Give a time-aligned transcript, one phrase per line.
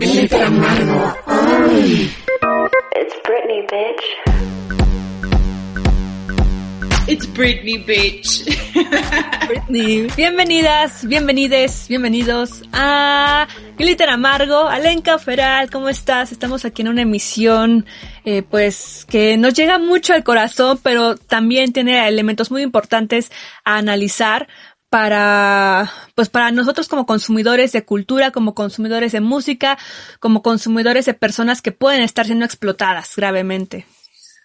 [0.00, 1.14] Glitter amargo.
[2.96, 4.04] It's Britney, bitch.
[7.06, 8.46] It's Britney, bitch.
[9.46, 10.08] Britney.
[10.16, 14.68] Bienvenidas, bienvenides, bienvenidos a Glitter Amargo.
[14.68, 16.32] Alenka Feral, ¿cómo estás?
[16.32, 17.84] Estamos aquí en una emisión,
[18.24, 23.30] eh, pues, que nos llega mucho al corazón, pero también tiene elementos muy importantes
[23.64, 24.48] a analizar
[24.90, 29.78] para, pues para nosotros como consumidores de cultura, como consumidores de música,
[30.18, 33.86] como consumidores de personas que pueden estar siendo explotadas gravemente.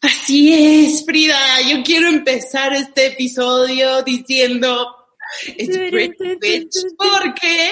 [0.01, 1.37] Así es, Frida.
[1.67, 4.87] Yo quiero empezar este episodio diciendo
[5.57, 7.71] It's Britney Bitch, porque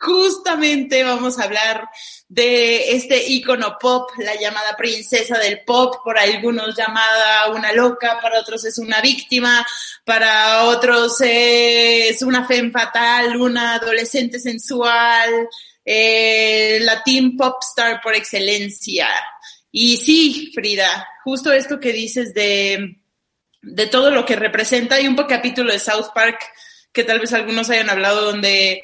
[0.00, 1.88] justamente vamos a hablar
[2.32, 8.40] de este icono pop, la llamada princesa del pop, por algunos llamada una loca, para
[8.40, 9.66] otros es una víctima,
[10.02, 15.46] para otros es una femme fatal, una adolescente sensual,
[15.84, 17.04] eh, la
[17.36, 19.08] pop star por excelencia.
[19.70, 22.96] Y sí, Frida, justo esto que dices de,
[23.60, 26.40] de todo lo que representa, hay un capítulo de South Park
[26.94, 28.82] que tal vez algunos hayan hablado donde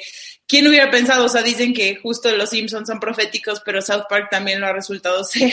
[0.48, 1.27] ¿Quién hubiera pensado?
[1.27, 4.72] O sea, dicen que justo los Simpsons son proféticos, pero South Park también lo ha
[4.72, 5.52] resultado ser.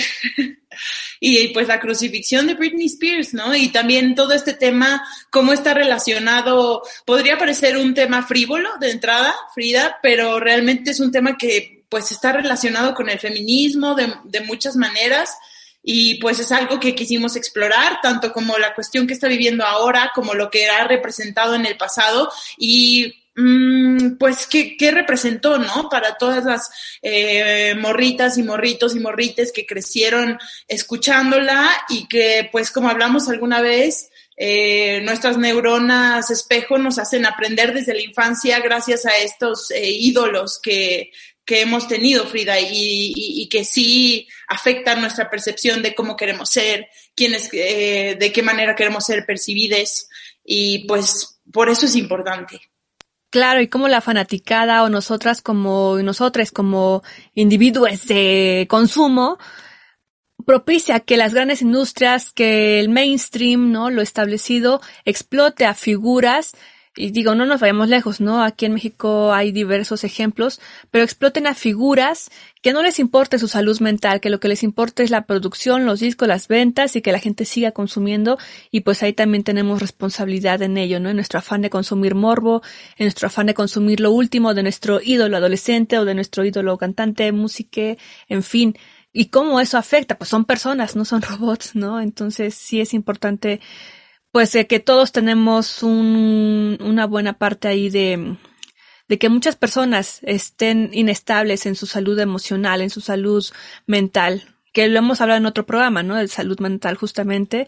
[1.20, 3.54] y pues la crucifixión de Britney Spears, ¿no?
[3.54, 9.36] Y también todo este tema, cómo está relacionado, podría parecer un tema frívolo de entrada,
[9.54, 14.42] Frida, pero realmente es un tema que pues está relacionado con el feminismo de, de
[14.42, 15.38] muchas maneras
[15.84, 20.12] y pues es algo que quisimos explorar, tanto como la cuestión que está viviendo ahora,
[20.16, 23.25] como lo que ha representado en el pasado y
[24.18, 25.90] pues qué, representó, ¿no?
[25.90, 26.70] Para todas las
[27.02, 33.62] eh, morritas y morritos y morrites que crecieron escuchándola y que pues como hablamos alguna
[33.62, 39.90] vez, eh, nuestras neuronas espejo nos hacen aprender desde la infancia gracias a estos eh,
[39.90, 41.12] ídolos que,
[41.46, 47.50] que hemos tenido, Frida, y, que sí afectan nuestra percepción de cómo queremos ser, quiénes,
[47.54, 50.10] eh, de qué manera queremos ser percibides,
[50.44, 52.60] y pues por eso es importante.
[53.36, 57.04] Claro, y como la fanaticada o nosotras como nosotras como
[57.34, 59.38] individuos de consumo
[60.46, 63.90] propicia que las grandes industrias, que el mainstream, ¿no?
[63.90, 66.54] Lo establecido explote a figuras
[66.96, 68.42] y digo, no nos vayamos lejos, ¿no?
[68.42, 72.32] Aquí en México hay diversos ejemplos, pero exploten a figuras
[72.66, 75.86] que no les importe su salud mental, que lo que les importa es la producción,
[75.86, 78.40] los discos, las ventas y que la gente siga consumiendo
[78.72, 81.10] y pues ahí también tenemos responsabilidad en ello, ¿no?
[81.10, 82.64] En nuestro afán de consumir morbo,
[82.98, 86.76] en nuestro afán de consumir lo último de nuestro ídolo adolescente o de nuestro ídolo
[86.80, 88.76] cantante, música, en fin.
[89.14, 90.18] ¿Y cómo eso afecta?
[90.18, 92.02] Pues son personas, no son robots, ¿no?
[92.02, 93.62] Entonces sí es importante
[94.32, 98.38] pues de que todos tenemos un, una buena parte ahí de,
[99.08, 103.46] de que muchas personas estén inestables en su salud emocional, en su salud
[103.86, 104.44] mental,
[104.74, 106.16] que lo hemos hablado en otro programa, ¿no?
[106.16, 107.68] De salud mental justamente,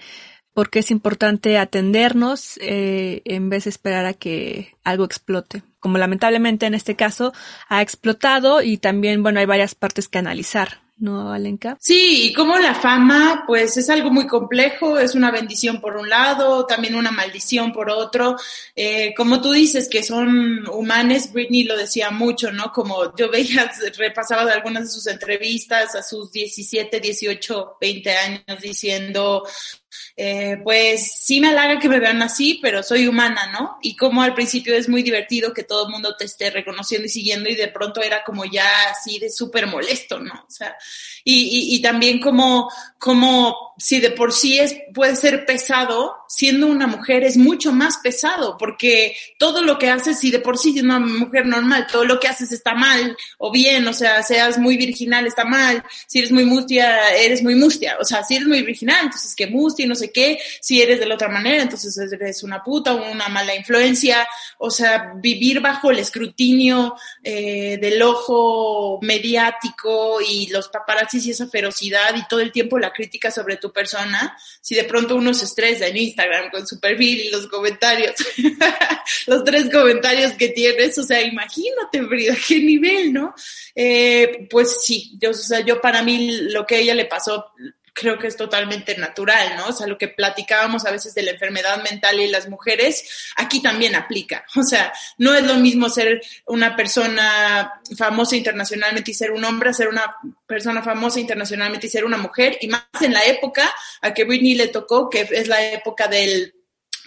[0.53, 5.63] porque es importante atendernos eh, en vez de esperar a que algo explote.
[5.79, 7.33] Como lamentablemente en este caso
[7.69, 10.86] ha explotado y también, bueno, hay varias partes que analizar.
[10.99, 11.77] ¿No, Alenka?
[11.79, 16.09] Sí, y como la fama, pues es algo muy complejo, es una bendición por un
[16.09, 18.35] lado, también una maldición por otro.
[18.75, 22.71] Eh, como tú dices, que son humanes, Britney lo decía mucho, ¿no?
[22.71, 28.61] Como yo veía, repasaba de algunas de sus entrevistas a sus 17, 18, 20 años
[28.61, 29.43] diciendo,
[30.15, 33.77] eh, pues sí me halaga que me vean así, pero soy humana, ¿no?
[33.81, 37.09] Y como al principio es muy divertido que todo el mundo te esté reconociendo y
[37.09, 40.33] siguiendo y de pronto era como ya así de súper molesto, ¿no?
[40.33, 40.75] O sea,
[41.23, 46.87] y, y, también como, como si de por sí es, puede ser pesado, siendo una
[46.87, 50.83] mujer es mucho más pesado, porque todo lo que haces, si de por sí es
[50.83, 54.77] una mujer normal, todo lo que haces está mal o bien, o sea, seas muy
[54.77, 58.61] virginal está mal, si eres muy mustia, eres muy mustia, o sea, si eres muy
[58.61, 61.97] virginal, entonces que mustia y no sé qué, si eres de la otra manera, entonces
[61.97, 64.27] eres una puta o una mala influencia,
[64.57, 71.47] o sea, vivir bajo el escrutinio eh, del ojo mediático y los paparazzi y esa
[71.47, 75.45] ferocidad y todo el tiempo la crítica sobre tu persona, si de pronto uno se
[75.45, 78.15] estresa en Instagram con su perfil y los comentarios,
[79.27, 83.33] los tres comentarios que tienes, o sea, imagínate, Frida, qué nivel, ¿no?
[83.75, 87.45] Eh, pues sí, yo, o sea, yo para mí lo que a ella le pasó
[87.99, 89.69] creo que es totalmente natural, ¿no?
[89.69, 93.59] O sea, lo que platicábamos a veces de la enfermedad mental y las mujeres, aquí
[93.61, 94.45] también aplica.
[94.57, 99.73] O sea, no es lo mismo ser una persona famosa internacionalmente y ser un hombre,
[99.73, 100.15] ser una
[100.45, 104.55] persona famosa internacionalmente y ser una mujer, y más en la época a que Britney
[104.55, 106.53] le tocó, que es la época del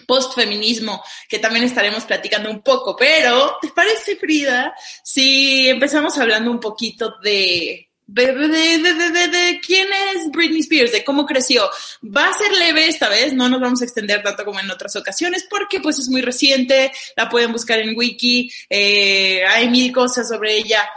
[0.07, 4.73] postfeminismo, que también estaremos platicando un poco, pero ¿te parece, Frida,
[5.03, 11.25] si empezamos hablando un poquito de de, de, de, quién es Britney Spears, de cómo
[11.25, 11.69] creció.
[12.03, 14.95] Va a ser leve esta vez, no nos vamos a extender tanto como en otras
[14.95, 20.27] ocasiones porque pues es muy reciente, la pueden buscar en Wiki, eh, hay mil cosas
[20.27, 20.87] sobre ella.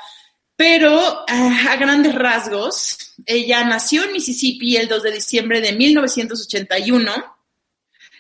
[0.57, 7.13] Pero ah, a grandes rasgos, ella nació en Mississippi el 2 de diciembre de 1981.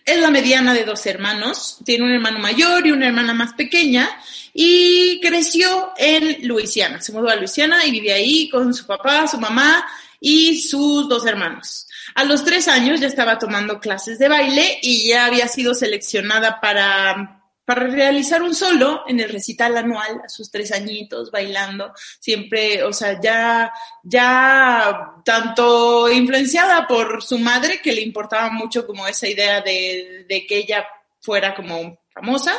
[0.05, 4.09] Es la mediana de dos hermanos, tiene un hermano mayor y una hermana más pequeña
[4.57, 7.01] y creció en Luisiana.
[7.01, 9.85] Se mudó a Luisiana y vivía ahí con su papá, su mamá
[10.21, 11.89] y sus dos hermanos.
[12.15, 16.61] A los tres años ya estaba tomando clases de baile y ya había sido seleccionada
[16.61, 22.83] para para realizar un solo en el recital anual a sus tres añitos bailando, siempre,
[22.83, 23.73] o sea, ya,
[24.03, 30.47] ya tanto influenciada por su madre, que le importaba mucho como esa idea de, de
[30.47, 30.87] que ella
[31.21, 32.53] fuera como famosa,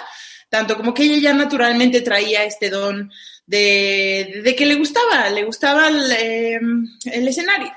[0.55, 3.11] tanto como que ella ya naturalmente traía este don
[3.45, 7.73] de, de que le gustaba, le gustaba el, em, el escenario.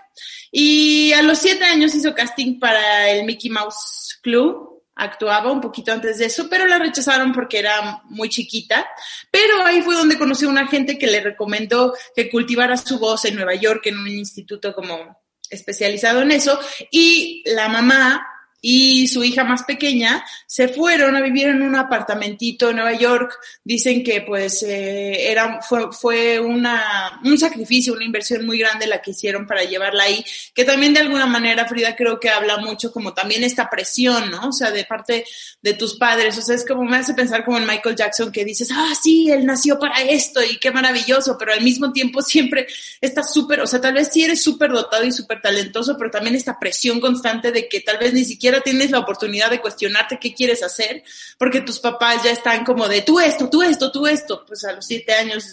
[0.52, 5.90] Y a los siete años hizo casting para el Mickey Mouse Club, actuaba un poquito
[5.90, 8.86] antes de eso, pero la rechazaron porque era muy chiquita.
[9.32, 13.24] Pero ahí fue donde conoció a una gente que le recomendó que cultivara su voz
[13.24, 15.20] en Nueva York, en un instituto como
[15.50, 16.60] especializado en eso.
[16.92, 18.24] Y la mamá
[18.60, 23.38] y su hija más pequeña se fueron a vivir en un apartamentito en Nueva York.
[23.62, 29.00] Dicen que pues eh, era, fue, fue una, un sacrificio, una inversión muy grande la
[29.00, 30.24] que hicieron para llevarla ahí,
[30.54, 34.48] que también de alguna manera Frida creo que habla mucho como también esta presión, ¿no?
[34.48, 35.24] O sea, de parte
[35.62, 38.44] de tus padres, o sea, es como me hace pensar como en Michael Jackson que
[38.44, 42.66] dices, ah, sí, él nació para esto y qué maravilloso, pero al mismo tiempo siempre
[43.00, 46.34] estás súper, o sea, tal vez sí eres súper dotado y súper talentoso, pero también
[46.34, 50.34] esta presión constante de que tal vez ni siquiera tienes la oportunidad de cuestionarte qué
[50.34, 51.02] quieres hacer,
[51.38, 54.44] porque tus papás ya están como de tú esto, tú esto, tú esto.
[54.46, 55.44] Pues a los siete años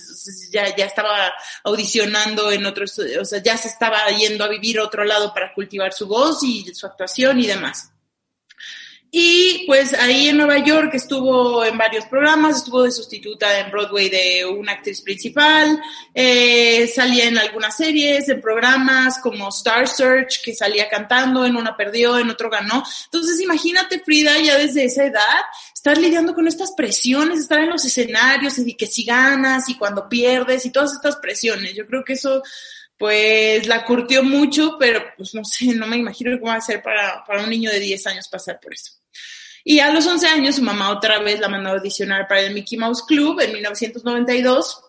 [0.52, 1.34] ya, ya estaba
[1.64, 5.54] audicionando en otros, o sea, ya se estaba yendo a vivir a otro lado para
[5.54, 7.92] cultivar su voz y su actuación y demás.
[9.18, 14.10] Y pues ahí en Nueva York estuvo en varios programas, estuvo de sustituta en Broadway
[14.10, 15.80] de una actriz principal,
[16.14, 21.78] eh, salía en algunas series, en programas como Star Search, que salía cantando, en una
[21.78, 22.84] perdió, en otro ganó.
[23.06, 27.86] Entonces imagínate Frida ya desde esa edad, estar lidiando con estas presiones, estar en los
[27.86, 31.74] escenarios y que si ganas y cuando pierdes y todas estas presiones.
[31.74, 32.44] Yo creo que eso
[32.98, 36.84] pues la curtió mucho, pero pues no sé, no me imagino cómo va a ser
[36.84, 39.05] para, un niño de 10 años pasar por eso.
[39.68, 42.54] Y a los 11 años su mamá otra vez la mandó a audicionar para el
[42.54, 44.80] Mickey Mouse Club en 1992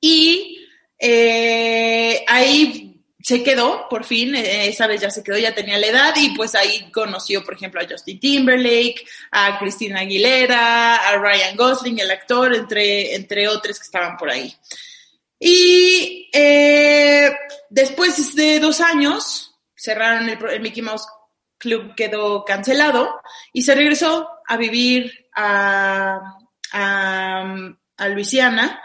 [0.00, 0.66] y
[0.98, 5.86] eh, ahí se quedó, por fin, eh, esa vez ya se quedó, ya tenía la
[5.86, 11.54] edad y pues ahí conoció, por ejemplo, a Justin Timberlake, a Christina Aguilera, a Ryan
[11.54, 14.54] Gosling, el actor, entre, entre otros que estaban por ahí.
[15.38, 17.30] Y eh,
[17.68, 21.06] después de dos años, cerraron el, Mickey Mouse
[21.64, 23.20] Club, quedó cancelado
[23.52, 26.20] y se regresó a vivir a,
[26.72, 28.80] a, Luisiana.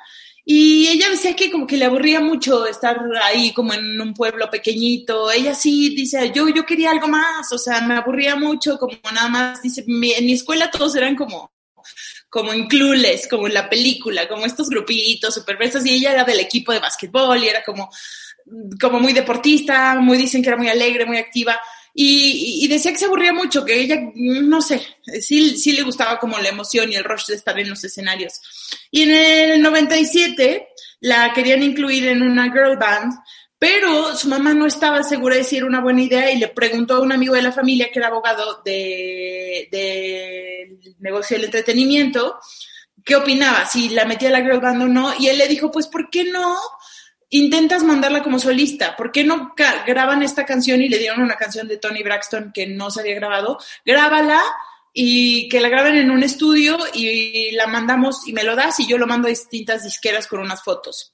[0.46, 4.50] Y ella decía que como que le aburría mucho estar ahí como en un pueblo
[4.50, 5.30] pequeñito.
[5.30, 9.28] Ella sí dice, yo, yo quería algo más, o sea, me aburría mucho, como nada
[9.28, 11.52] más, dice, en mi escuela todos eran como
[12.30, 12.68] como en
[13.30, 16.80] como en la película, como estos grupitos super besos, y ella era del equipo de
[16.80, 17.90] básquetbol y era como,
[18.80, 21.60] como muy deportista, muy dicen que era muy alegre, muy activa.
[22.02, 24.82] Y, y, decía que se aburría mucho, que ella, no sé,
[25.20, 28.40] sí, sí le gustaba como la emoción y el rush de estar en los escenarios.
[28.90, 30.70] Y en el 97
[31.02, 33.12] la querían incluir en una girl band,
[33.58, 36.96] pero su mamá no estaba segura de si era una buena idea y le preguntó
[36.96, 42.40] a un amigo de la familia que era abogado del de, negocio del entretenimiento
[43.04, 45.70] qué opinaba, si la metía a la girl band o no, y él le dijo,
[45.70, 46.56] pues, ¿por qué no
[47.30, 48.96] intentas mandarla como solista?
[48.96, 49.54] ¿Por qué no
[49.86, 53.16] graban esta canción y le dieron una canción de Tony Braxton que no se había
[53.16, 53.60] grabado?
[53.86, 54.42] Grábala
[54.94, 58.88] y que la graben en un estudio y la mandamos y me lo das y
[58.88, 61.14] yo lo mando a distintas disqueras con unas fotos.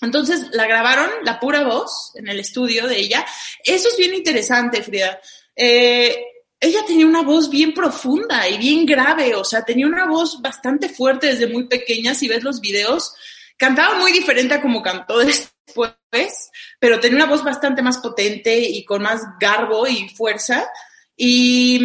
[0.00, 3.24] Entonces la grabaron, la pura voz, en el estudio de ella.
[3.64, 5.18] Eso es bien interesante, Frida.
[5.56, 6.24] Eh,
[6.60, 10.88] ella tenía una voz bien profunda y bien grave, o sea, tenía una voz bastante
[10.88, 13.14] fuerte desde muy pequeña, si ves los videos.
[13.56, 15.20] Cantaba muy diferente a como cantó
[16.78, 20.68] pero tenía una voz bastante más potente y con más garbo y fuerza.
[21.16, 21.78] Y,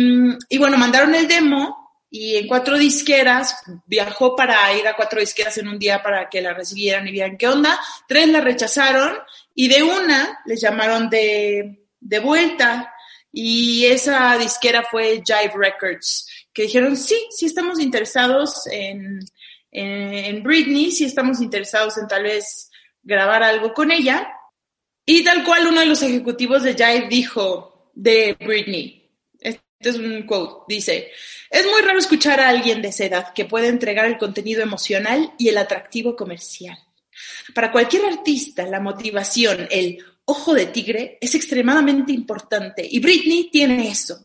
[0.57, 1.77] bueno, mandaron el demo
[2.11, 3.55] y en cuatro disqueras,
[3.85, 7.37] viajó para ir a cuatro disqueras en un día para que la recibieran y vieran
[7.37, 7.79] qué onda.
[8.07, 9.17] Tres la rechazaron
[9.53, 12.93] y de una les llamaron de, de vuelta
[13.31, 19.19] y esa disquera fue Jive Records, que dijeron, sí, sí estamos interesados en,
[19.71, 22.68] en Britney, sí estamos interesados en tal vez
[23.09, 24.31] grabar algo con ella.
[25.05, 30.23] Y tal cual uno de los ejecutivos de Jive dijo de Britney, este es un
[30.23, 31.09] quote, dice,
[31.49, 35.33] es muy raro escuchar a alguien de esa edad que puede entregar el contenido emocional
[35.39, 36.77] y el atractivo comercial.
[37.55, 43.89] Para cualquier artista, la motivación, el ojo de tigre es extremadamente importante y Britney tiene
[43.89, 44.23] eso.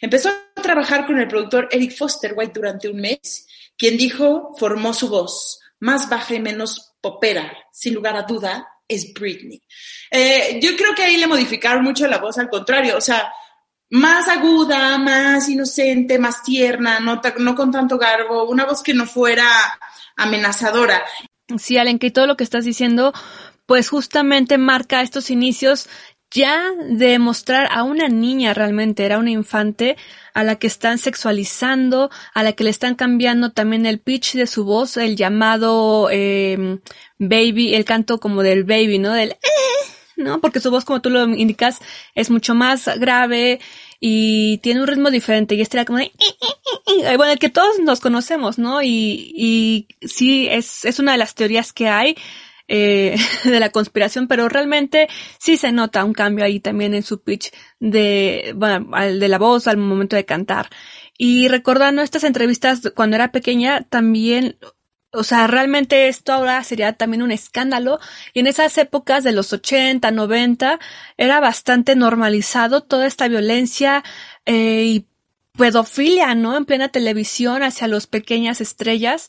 [0.00, 3.46] Empezó a trabajar con el productor Eric Foster White durante un mes,
[3.76, 9.12] quien dijo formó su voz, más baja y menos popera, sin lugar a duda, es
[9.12, 9.60] Britney.
[10.12, 13.32] Eh, yo creo que ahí le modificaron mucho la voz, al contrario, o sea,
[13.90, 17.20] más aguda, más inocente, más tierna, no,
[17.56, 19.44] con tanto garbo, una voz que no fuera
[20.16, 21.02] amenazadora.
[21.58, 23.12] Sí, Alen, que todo lo que estás diciendo,
[23.66, 25.88] pues justamente marca estos inicios
[26.32, 29.96] ya de mostrar a una niña realmente, era una infante
[30.34, 34.46] a la que están sexualizando, a la que le están cambiando también el pitch de
[34.46, 36.78] su voz, el llamado eh,
[37.18, 39.12] baby, el canto como del baby, ¿no?
[39.12, 39.36] Del eh,
[40.16, 40.40] ¿no?
[40.40, 41.80] Porque su voz, como tú lo indicas,
[42.14, 43.60] es mucho más grave
[44.00, 45.54] y tiene un ritmo diferente.
[45.54, 46.12] Y este era como de,
[47.04, 48.82] eh, bueno, el que todos nos conocemos, ¿no?
[48.82, 52.16] Y, y sí, es, es una de las teorías que hay
[52.68, 57.22] eh, de la conspiración, pero realmente sí se nota un cambio ahí también en su
[57.22, 60.68] pitch de, bueno, de la voz al momento de cantar.
[61.18, 64.56] Y recordando estas entrevistas cuando era pequeña, también
[65.14, 68.00] o sea, realmente esto ahora sería también un escándalo.
[68.32, 70.80] Y en esas épocas de los 80, 90,
[71.18, 74.02] era bastante normalizado toda esta violencia
[74.46, 75.06] eh, y
[75.56, 76.56] pedofilia, ¿no?
[76.56, 79.26] En plena televisión hacia las pequeñas estrellas,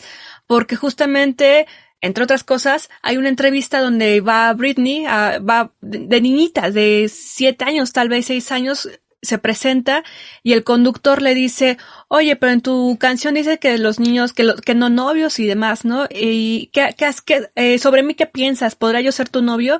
[0.48, 1.68] porque justamente
[2.04, 7.94] entre otras cosas, hay una entrevista donde va Britney, va de, niñita, de siete años,
[7.94, 8.90] tal vez seis años,
[9.22, 10.04] se presenta
[10.44, 11.78] y el conductor le dice,
[12.10, 15.86] oye, pero en tu canción dice que los niños, que, que no novios y demás,
[15.86, 16.06] ¿no?
[16.10, 18.76] Y ¿qué, qué, qué eh, sobre mí qué piensas?
[18.76, 19.80] ¿Podrá yo ser tu novio?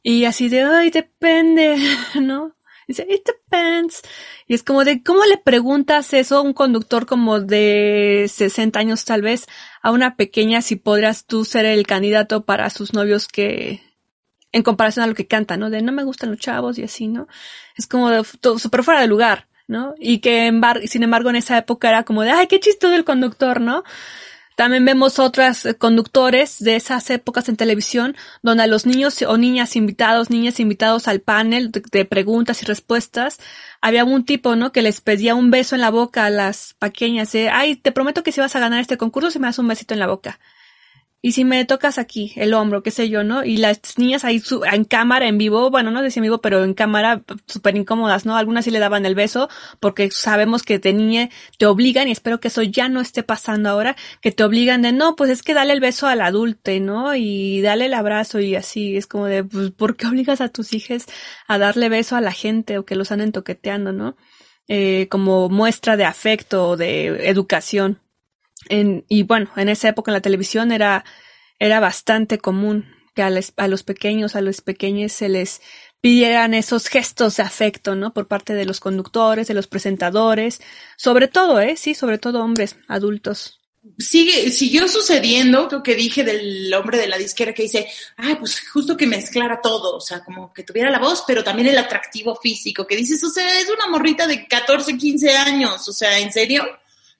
[0.00, 1.76] Y así de, ay, depende,
[2.22, 2.53] ¿no?
[2.86, 4.02] Dice, it depends.
[4.46, 9.04] Y es como de, ¿cómo le preguntas eso a un conductor como de 60 años
[9.04, 9.46] tal vez
[9.82, 13.82] a una pequeña si podrías tú ser el candidato para sus novios que,
[14.54, 15.68] en comparación a lo que canta, ¿no?
[15.68, 17.26] De no me gustan los chavos y así, ¿no?
[17.76, 19.94] Es como de, súper fuera de lugar, ¿no?
[19.98, 20.52] Y que,
[20.86, 23.82] sin embargo, en esa época era como de, ay, qué chistoso el conductor, ¿no?
[24.56, 29.36] También vemos otras eh, conductores de esas épocas en televisión donde a los niños o
[29.36, 33.38] niñas invitados, niñas invitados al panel de, preguntas y respuestas,
[33.80, 34.72] había un tipo, ¿no?
[34.72, 38.22] Que les pedía un beso en la boca a las pequeñas de, ay, te prometo
[38.22, 40.38] que si vas a ganar este concurso, si me das un besito en la boca
[41.24, 43.44] y si me tocas aquí, el hombro, qué sé yo, ¿no?
[43.44, 46.74] Y las niñas ahí en cámara, en vivo, bueno, no si en vivo, pero en
[46.74, 48.36] cámara, súper incómodas, ¿no?
[48.36, 49.48] Algunas sí le daban el beso,
[49.80, 53.70] porque sabemos que de niña te obligan, y espero que eso ya no esté pasando
[53.70, 57.14] ahora, que te obligan de, no, pues es que dale el beso al adulto, ¿no?
[57.14, 60.74] Y dale el abrazo y así, es como de, pues, ¿por qué obligas a tus
[60.74, 61.06] hijos
[61.48, 64.14] a darle beso a la gente o que los anden toqueteando, ¿no?
[64.68, 68.03] Eh, como muestra de afecto o de educación.
[68.68, 71.04] En, y bueno, en esa época en la televisión era,
[71.58, 75.60] era bastante común que a, a los pequeños, a los pequeños se les
[76.00, 78.12] pidieran esos gestos de afecto, ¿no?
[78.12, 80.60] Por parte de los conductores, de los presentadores,
[80.98, 81.76] sobre todo, ¿eh?
[81.76, 83.60] Sí, sobre todo hombres adultos.
[83.98, 88.60] Sigue, siguió sucediendo lo que dije del hombre de la disquera que dice, ay, pues
[88.68, 92.36] justo que mezclara todo, o sea, como que tuviera la voz, pero también el atractivo
[92.36, 96.32] físico, que dices, o sea, es una morrita de 14, 15 años, o sea, ¿en
[96.32, 96.64] serio?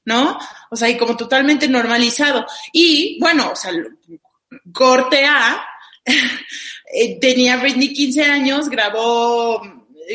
[0.04, 0.38] ¿No?
[0.70, 2.46] O sea, y como totalmente normalizado.
[2.73, 3.73] Y bueno, o sea,
[4.73, 5.64] corte A,
[6.04, 9.62] eh, tenía Britney 15 años, grabó,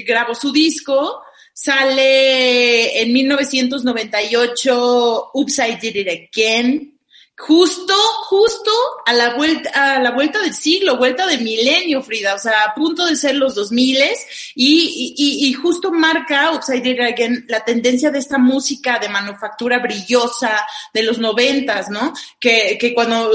[0.06, 1.22] grabó su disco,
[1.54, 6.99] sale en 1998 Upside Did It Again,
[7.40, 7.94] justo,
[8.26, 8.72] justo
[9.06, 12.76] a la vuelta, a la vuelta del siglo, vuelta de milenio, Frida, o sea, a
[12.76, 18.12] punto de ser los 2000 miles y, y, y, justo marca Upside Again la tendencia
[18.12, 22.14] de esta música de manufactura brillosa de los noventas, ¿no?
[22.40, 23.32] Que, que cuando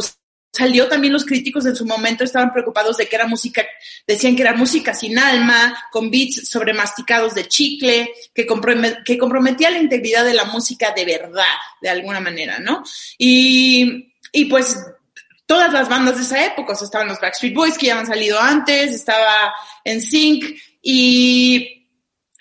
[0.55, 3.67] salió también los críticos en su momento estaban preocupados de que era música,
[4.07, 8.47] decían que era música sin alma, con beats sobremasticados de chicle, que,
[9.05, 11.43] que comprometía la integridad de la música de verdad,
[11.83, 12.85] de alguna manera, ¿no?
[13.19, 14.79] Y, y pues
[15.47, 18.07] todas las bandas de esa época, o sea, estaban los Backstreet Boys que ya han
[18.07, 19.53] salido antes, estaba
[19.85, 20.45] en Sync
[20.81, 21.81] y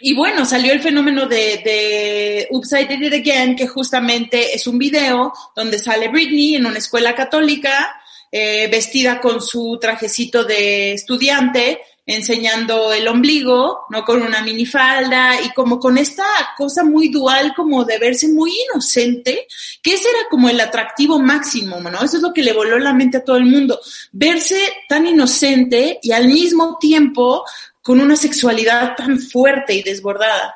[0.05, 5.31] y bueno, salió el fenómeno de, de Upside It Again, que justamente es un video
[5.55, 7.95] donde sale Britney en una escuela católica
[8.35, 14.03] eh, vestida con su trajecito de estudiante, enseñando el ombligo, ¿no?
[14.03, 16.25] Con una minifalda y como con esta
[16.57, 19.45] cosa muy dual, como de verse muy inocente,
[19.83, 22.03] que ese era como el atractivo máximo, ¿no?
[22.03, 23.79] Eso es lo que le voló la mente a todo el mundo.
[24.11, 24.57] Verse
[24.89, 27.45] tan inocente y al mismo tiempo
[27.83, 30.55] con una sexualidad tan fuerte y desbordada.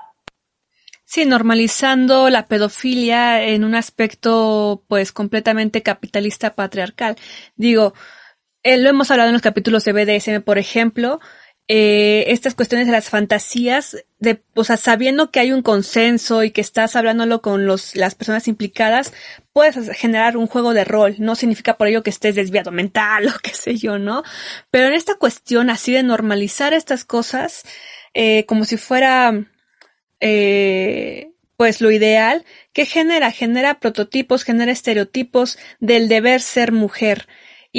[1.10, 7.16] Sí, normalizando la pedofilia en un aspecto pues completamente capitalista patriarcal.
[7.56, 7.94] Digo,
[8.62, 11.22] eh, lo hemos hablado en los capítulos de BDSM, por ejemplo,
[11.70, 16.52] eh, estas cuestiones de las fantasías, de, o sea, sabiendo que hay un consenso y
[16.52, 19.14] que estás hablándolo con los, las personas implicadas,
[19.54, 21.16] puedes generar un juego de rol.
[21.20, 24.24] No significa por ello que estés desviado mental o qué sé yo, ¿no?
[24.72, 27.64] Pero en esta cuestión así de normalizar estas cosas,
[28.14, 29.48] eh, como si fuera
[30.20, 33.32] eh, pues lo ideal, que genera?
[33.32, 37.28] Genera prototipos, genera estereotipos del deber ser mujer.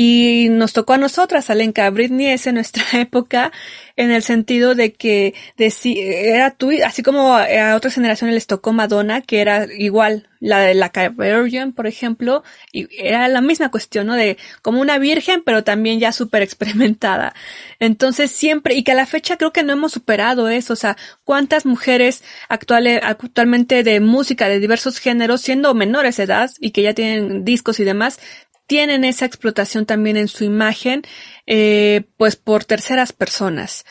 [0.00, 1.90] Y nos tocó a nosotras, Alenka.
[1.90, 3.50] Britney es en nuestra época,
[3.96, 9.22] en el sentido de que era tú, así como a otras generaciones les tocó Madonna,
[9.22, 14.14] que era igual, la de la Virgin, por ejemplo, y era la misma cuestión, ¿no?
[14.14, 17.34] De como una virgen, pero también ya súper experimentada.
[17.80, 20.96] Entonces siempre, y que a la fecha creo que no hemos superado eso, o sea,
[21.24, 26.82] cuántas mujeres actuales, actualmente de música de diversos géneros, siendo menores de edad y que
[26.82, 28.20] ya tienen discos y demás,
[28.68, 31.02] tienen esa explotación también en su imagen,
[31.46, 33.84] eh, pues por terceras personas.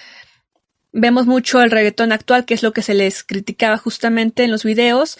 [0.93, 4.63] Vemos mucho el reggaetón actual, que es lo que se les criticaba justamente en los
[4.63, 5.17] videos.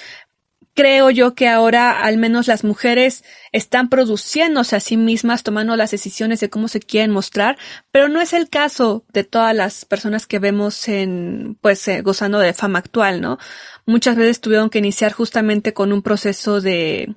[0.75, 5.89] Creo yo que ahora al menos las mujeres están produciéndose a sí mismas, tomando las
[5.89, 7.57] decisiones de cómo se quieren mostrar,
[7.91, 12.37] pero no es el caso de todas las personas que vemos en, pues, eh, gozando
[12.37, 13.39] de fama actual, ¿no?
[13.87, 17.15] Muchas veces tuvieron que iniciar justamente con un proceso de,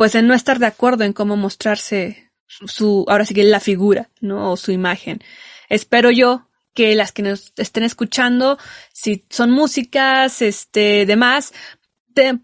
[0.00, 4.08] pues en no estar de acuerdo en cómo mostrarse su, ahora sí que la figura,
[4.22, 4.50] ¿no?
[4.50, 5.22] O su imagen.
[5.68, 8.56] Espero yo que las que nos estén escuchando,
[8.94, 11.52] si son músicas, este, demás,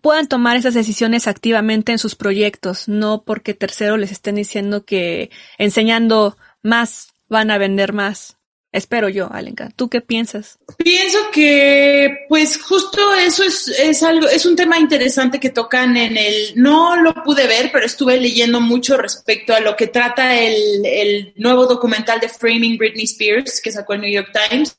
[0.03, 5.31] puedan tomar esas decisiones activamente en sus proyectos, no porque tercero les estén diciendo que
[5.57, 8.37] enseñando más van a vender más.
[8.77, 9.71] Espero yo, Alenka.
[9.75, 10.59] ¿Tú qué piensas?
[10.77, 16.19] Pienso que, pues, justo eso es, es algo, es un tema interesante que tocan en
[16.19, 20.85] el, no lo pude ver, pero estuve leyendo mucho respecto a lo que trata el,
[20.85, 24.77] el nuevo documental de Framing Britney Spears que sacó el New York Times.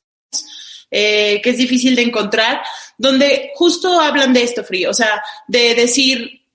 [0.91, 2.62] Eh, que es difícil de encontrar,
[2.97, 6.45] donde justo hablan de esto, Frío, o sea, de decir,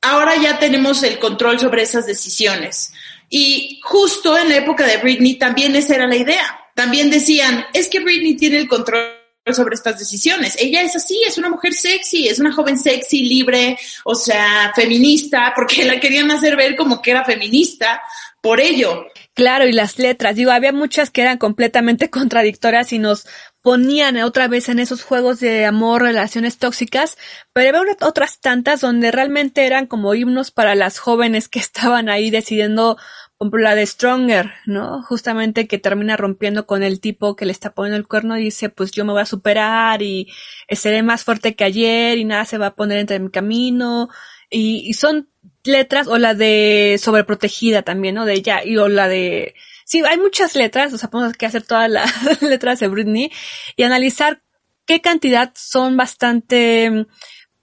[0.00, 2.92] ahora ya tenemos el control sobre esas decisiones.
[3.28, 7.88] Y justo en la época de Britney también esa era la idea también decían, es
[7.88, 10.56] que Britney tiene el control sobre estas decisiones.
[10.58, 15.52] Ella es así, es una mujer sexy, es una joven sexy, libre, o sea, feminista,
[15.54, 18.00] porque la querían hacer ver como que era feminista
[18.40, 19.06] por ello.
[19.34, 23.26] Claro, y las letras, digo, había muchas que eran completamente contradictorias y nos
[23.62, 27.16] ponían otra vez en esos juegos de amor, relaciones tóxicas,
[27.52, 32.30] pero había otras tantas donde realmente eran como himnos para las jóvenes que estaban ahí
[32.30, 32.98] decidiendo
[33.52, 35.02] la de Stronger, ¿no?
[35.02, 38.68] Justamente que termina rompiendo con el tipo que le está poniendo el cuerno y dice,
[38.68, 40.28] pues yo me voy a superar y
[40.70, 44.08] seré más fuerte que ayer y nada se va a poner entre mi camino.
[44.50, 45.28] Y, son
[45.64, 48.24] letras, o la de sobreprotegida también, ¿no?
[48.24, 49.54] De ella, y o la de,
[49.84, 53.32] sí, hay muchas letras, o sea, podemos que hacer todas las letras de Britney
[53.76, 54.42] y analizar
[54.86, 57.06] qué cantidad son bastante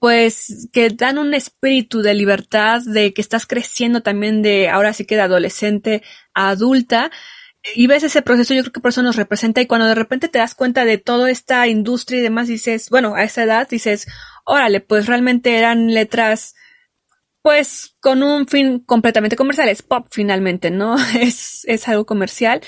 [0.02, 5.06] pues que dan un espíritu de libertad, de que estás creciendo también de ahora sí
[5.06, 6.02] que de adolescente
[6.34, 7.12] a adulta.
[7.76, 10.28] Y ves ese proceso, yo creo que por eso nos representa y cuando de repente
[10.28, 14.08] te das cuenta de toda esta industria y demás, dices, bueno, a esa edad dices,
[14.44, 16.56] órale, pues realmente eran letras,
[17.44, 20.96] pues con un fin completamente comercial, es pop finalmente, ¿no?
[21.22, 22.62] Es, es algo comercial.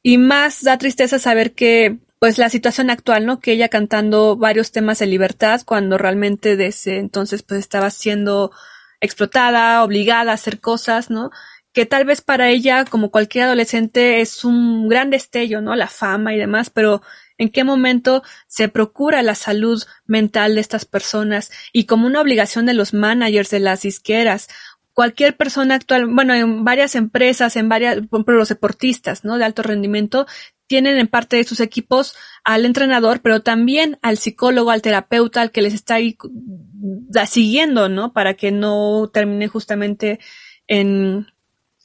[0.00, 3.40] Y más da tristeza saber que pues la situación actual, ¿no?
[3.40, 8.50] Que ella cantando varios temas de libertad cuando realmente desde entonces pues estaba siendo
[9.00, 11.30] explotada, obligada a hacer cosas, ¿no?
[11.72, 15.76] Que tal vez para ella, como cualquier adolescente, es un gran destello, ¿no?
[15.76, 17.02] La fama y demás, pero
[17.36, 21.52] ¿en qué momento se procura la salud mental de estas personas?
[21.72, 24.48] Y como una obligación de los managers de las disqueras,
[24.92, 29.38] cualquier persona actual, bueno, en varias empresas, en varias, por ejemplo, los deportistas, ¿no?
[29.38, 30.26] De alto rendimiento,
[30.68, 35.50] tienen en parte de sus equipos al entrenador, pero también al psicólogo, al terapeuta, al
[35.50, 35.96] que les está
[37.26, 38.12] siguiendo, ¿no?
[38.12, 40.20] Para que no termine justamente
[40.68, 41.26] en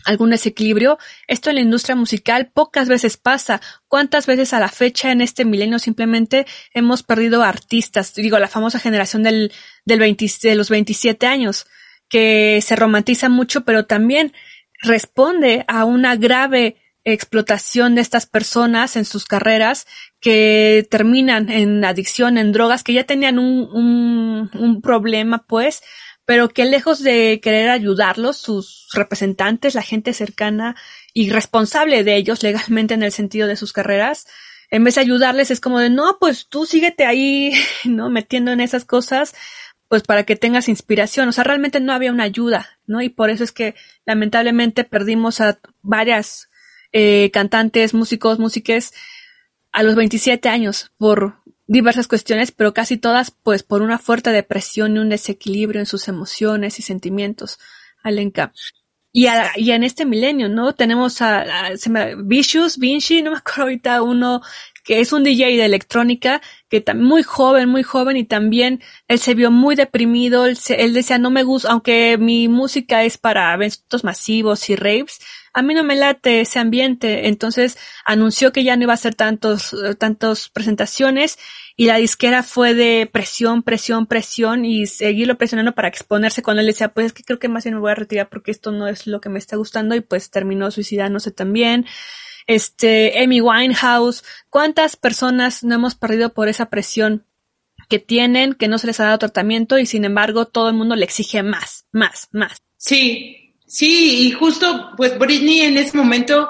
[0.06, 0.98] algún desequilibrio.
[1.28, 3.62] Esto en la industria musical pocas veces pasa.
[3.88, 8.14] ¿Cuántas veces a la fecha en este milenio simplemente hemos perdido artistas?
[8.14, 9.52] Digo, la famosa generación del,
[9.86, 11.66] del 20, de los 27 años,
[12.10, 14.34] que se romantiza mucho, pero también
[14.82, 19.86] responde a una grave explotación de estas personas en sus carreras
[20.20, 25.82] que terminan en adicción, en drogas, que ya tenían un, un, un problema, pues,
[26.26, 30.76] pero que lejos de querer ayudarlos, sus representantes, la gente cercana
[31.14, 34.26] y responsable de ellos legalmente en el sentido de sus carreras,
[34.70, 37.54] en vez de ayudarles es como de, no, pues tú síguete ahí,
[37.86, 38.10] ¿no?
[38.10, 39.36] Metiendo en esas cosas,
[39.88, 41.28] pues para que tengas inspiración.
[41.28, 43.02] O sea, realmente no había una ayuda, ¿no?
[43.02, 46.50] Y por eso es que lamentablemente perdimos a varias
[46.94, 48.94] eh, cantantes, músicos, músiques
[49.72, 54.96] a los 27 años por diversas cuestiones, pero casi todas pues por una fuerte depresión
[54.96, 57.60] y un desequilibrio en sus emociones y sentimientos.
[58.04, 58.54] Alenka.
[59.12, 59.28] Y,
[59.58, 60.74] y en este milenio, ¿no?
[60.74, 64.42] Tenemos a, se me, Vicious, Vinci, no me acuerdo ahorita uno
[64.84, 69.34] que es un DJ de electrónica, que muy joven, muy joven y también él se
[69.34, 74.70] vio muy deprimido, él decía no me gusta, aunque mi música es para eventos masivos
[74.70, 75.22] y raves,
[75.54, 79.16] a mí no me late ese ambiente, entonces anunció que ya no iba a hacer
[79.16, 81.38] tantos, tantos presentaciones
[81.76, 86.68] y la disquera fue de presión, presión, presión y seguirlo presionando para exponerse cuando él
[86.68, 88.88] decía, pues es que creo que más bien me voy a retirar porque esto no
[88.88, 91.86] es lo que me está gustando y pues terminó suicidándose también.
[92.46, 97.26] Este, Amy Winehouse, ¿cuántas personas no hemos perdido por esa presión
[97.90, 100.96] que tienen, que no se les ha dado tratamiento y sin embargo todo el mundo
[100.96, 102.58] le exige más, más, más?
[102.78, 103.43] Sí,
[103.74, 106.48] Sí, y justo, pues Britney en ese momento,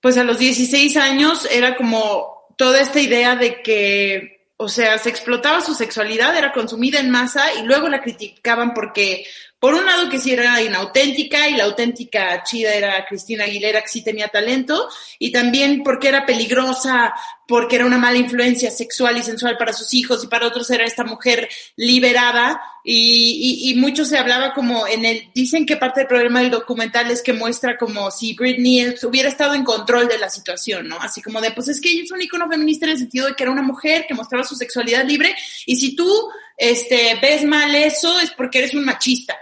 [0.00, 5.10] pues a los 16 años era como toda esta idea de que, o sea, se
[5.10, 9.26] explotaba su sexualidad, era consumida en masa y luego la criticaban porque
[9.60, 13.88] por un lado que sí era inauténtica y la auténtica chida era Cristina Aguilera que
[13.88, 17.12] sí tenía talento y también porque era peligrosa,
[17.46, 20.84] porque era una mala influencia sexual y sensual para sus hijos y para otros era
[20.84, 26.06] esta mujer liberada y, y, mucho se hablaba como en el, dicen que parte del
[26.06, 30.30] problema del documental es que muestra como si Britney hubiera estado en control de la
[30.30, 30.98] situación, ¿no?
[31.00, 33.34] Así como de, pues es que ella es un icono feminista en el sentido de
[33.34, 35.34] que era una mujer que mostraba su sexualidad libre
[35.66, 39.36] y si tú este, ves mal eso es porque eres un machista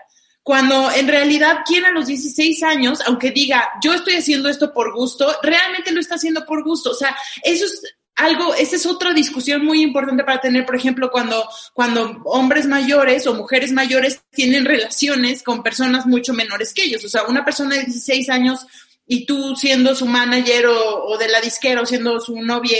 [0.46, 4.94] cuando en realidad quien a los 16 años, aunque diga, yo estoy haciendo esto por
[4.94, 6.92] gusto, realmente lo está haciendo por gusto.
[6.92, 7.82] O sea, eso es
[8.14, 13.26] algo, esa es otra discusión muy importante para tener, por ejemplo, cuando, cuando hombres mayores
[13.26, 17.04] o mujeres mayores tienen relaciones con personas mucho menores que ellos.
[17.04, 18.68] O sea, una persona de 16 años
[19.04, 22.78] y tú siendo su manager o, de la disquera o siendo su novia,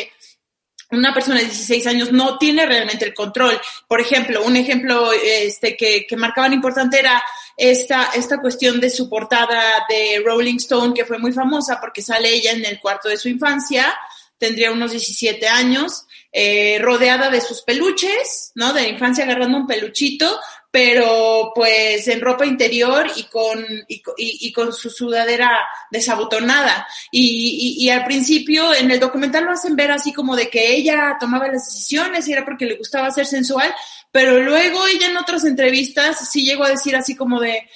[0.92, 3.60] una persona de 16 años no tiene realmente el control.
[3.88, 7.20] Por ejemplo, un ejemplo este, que, que marcaban importante era
[7.56, 12.28] esta, esta cuestión de su portada de Rolling Stone, que fue muy famosa porque sale
[12.28, 13.94] ella en el cuarto de su infancia,
[14.38, 18.74] tendría unos 17 años, eh, rodeada de sus peluches, ¿no?
[18.74, 20.38] De la infancia agarrando un peluchito,
[20.70, 25.50] pero pues en ropa interior y con, y, y, con su sudadera
[25.90, 26.86] desabotonada.
[27.10, 31.16] Y, y, al principio en el documental lo hacen ver así como de que ella
[31.18, 33.74] tomaba las decisiones y era porque le gustaba ser sensual,
[34.16, 37.68] pero luego ella en otras entrevistas sí llegó a decir así como de,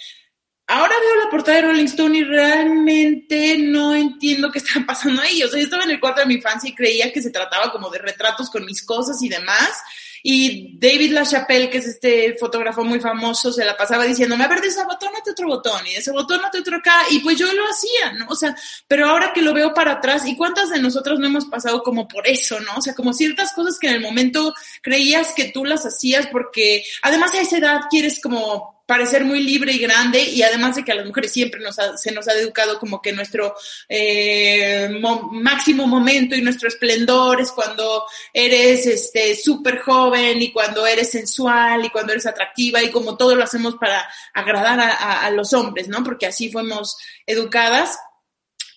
[0.67, 5.43] ahora veo la portada de Rolling Stone y realmente no entiendo qué está pasando ahí.
[5.43, 7.71] O sea, yo estaba en el cuarto de mi infancia y creía que se trataba
[7.71, 9.83] como de retratos con mis cosas y demás.
[10.23, 14.61] Y David LaChapelle, que es este fotógrafo muy famoso, se la pasaba diciéndome, a ver,
[14.61, 17.39] de ese botón te otro botón, y de ese botón te otro acá, y pues
[17.39, 18.27] yo lo hacía, ¿no?
[18.29, 18.57] O sea,
[18.89, 22.09] pero ahora que lo veo para atrás, ¿y cuántas de nosotros no hemos pasado como
[22.09, 22.73] por eso, ¿no?
[22.77, 26.85] O sea, como ciertas cosas que en el momento creías que tú las hacías porque,
[27.03, 30.91] además a esa edad quieres como parecer muy libre y grande y además de que
[30.91, 33.55] a las mujeres siempre nos se nos ha educado como que nuestro
[33.89, 35.01] eh,
[35.31, 41.85] máximo momento y nuestro esplendor es cuando eres este súper joven y cuando eres sensual
[41.85, 45.87] y cuando eres atractiva y como todo lo hacemos para agradar a, a los hombres,
[45.87, 46.03] ¿no?
[46.03, 47.97] Porque así fuimos educadas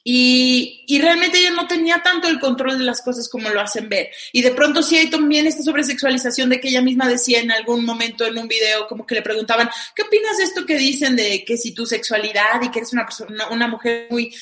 [0.06, 3.88] y, y, realmente ella no tenía tanto el control de las cosas como lo hacen
[3.88, 4.10] ver.
[4.34, 7.86] Y de pronto sí hay también esta sobresexualización de que ella misma decía en algún
[7.86, 11.46] momento en un video, como que le preguntaban, ¿qué opinas de esto que dicen de
[11.46, 14.36] que si tu sexualidad y que eres una persona, una mujer muy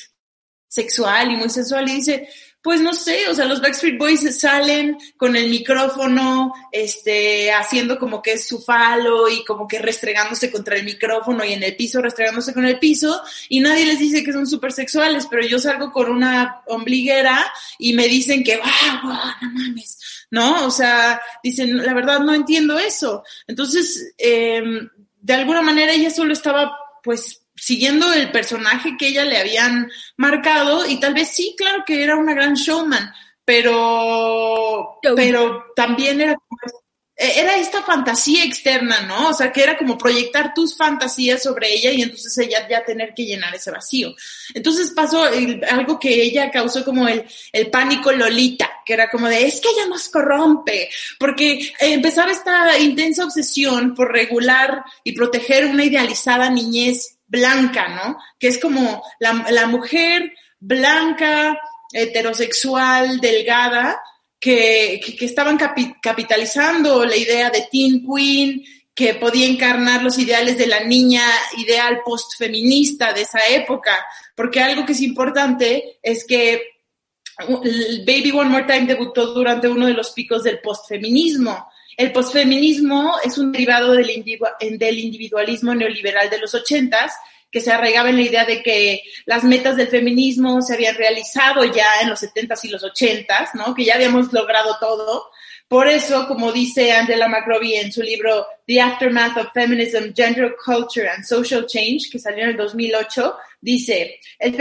[0.68, 1.88] sexual y muy sensual?
[1.88, 2.28] Y dice,
[2.62, 8.22] pues no sé, o sea, los Backstreet Boys salen con el micrófono, este, haciendo como
[8.22, 12.00] que es su falo y como que restregándose contra el micrófono y en el piso
[12.00, 15.90] restregándose con el piso y nadie les dice que son súper sexuales, pero yo salgo
[15.90, 18.66] con una ombliguera y me dicen que, wow,
[19.02, 19.98] wow, no mames,
[20.30, 20.64] ¿no?
[20.64, 23.24] O sea, dicen, la verdad no entiendo eso.
[23.48, 24.62] Entonces, eh,
[25.20, 30.86] de alguna manera ella solo estaba, pues, siguiendo el personaje que ella le habían marcado
[30.86, 33.12] y tal vez sí, claro que era una gran showman,
[33.44, 36.36] pero, pero también era
[37.22, 39.28] e, era esta fantasía externa, ¿no?
[39.28, 43.12] O sea, que era como proyectar tus fantasías sobre ella y entonces ella ya tener
[43.14, 44.14] que llenar ese vacío.
[44.54, 49.46] Entonces pasó algo que ella causó como el, el pánico Lolita, que era como de,
[49.46, 50.88] es que ella nos corrompe,
[51.18, 58.18] porque empezaba esta intensa obsesión por regular y proteger una idealizada niñez blanca, ¿no?
[58.38, 61.58] Que es como la, la mujer blanca,
[61.92, 64.00] heterosexual, delgada,
[64.38, 68.62] que, que, estaban capitalizando la idea de Teen Queen,
[68.94, 71.24] que podía encarnar los ideales de la niña
[71.56, 74.04] ideal postfeminista de esa época,
[74.36, 76.62] porque algo que es importante es que
[78.06, 81.66] Baby One More Time debutó durante uno de los picos del postfeminismo.
[81.96, 87.12] El postfeminismo es un derivado del, individualismo neoliberal de los ochentas
[87.50, 91.64] que se arraigaba en la idea de que las metas del feminismo se habían realizado
[91.64, 93.74] ya en los 70s y los 80s, ¿no?
[93.74, 95.30] Que ya habíamos logrado todo.
[95.68, 101.08] Por eso, como dice Angela McRobbie en su libro The Aftermath of Feminism, Gender Culture
[101.08, 104.54] and Social Change, que salió en el 2008, dice, el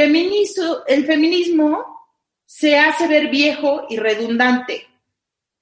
[1.05, 2.01] feminismo
[2.45, 4.87] se hace ver viejo y redundante,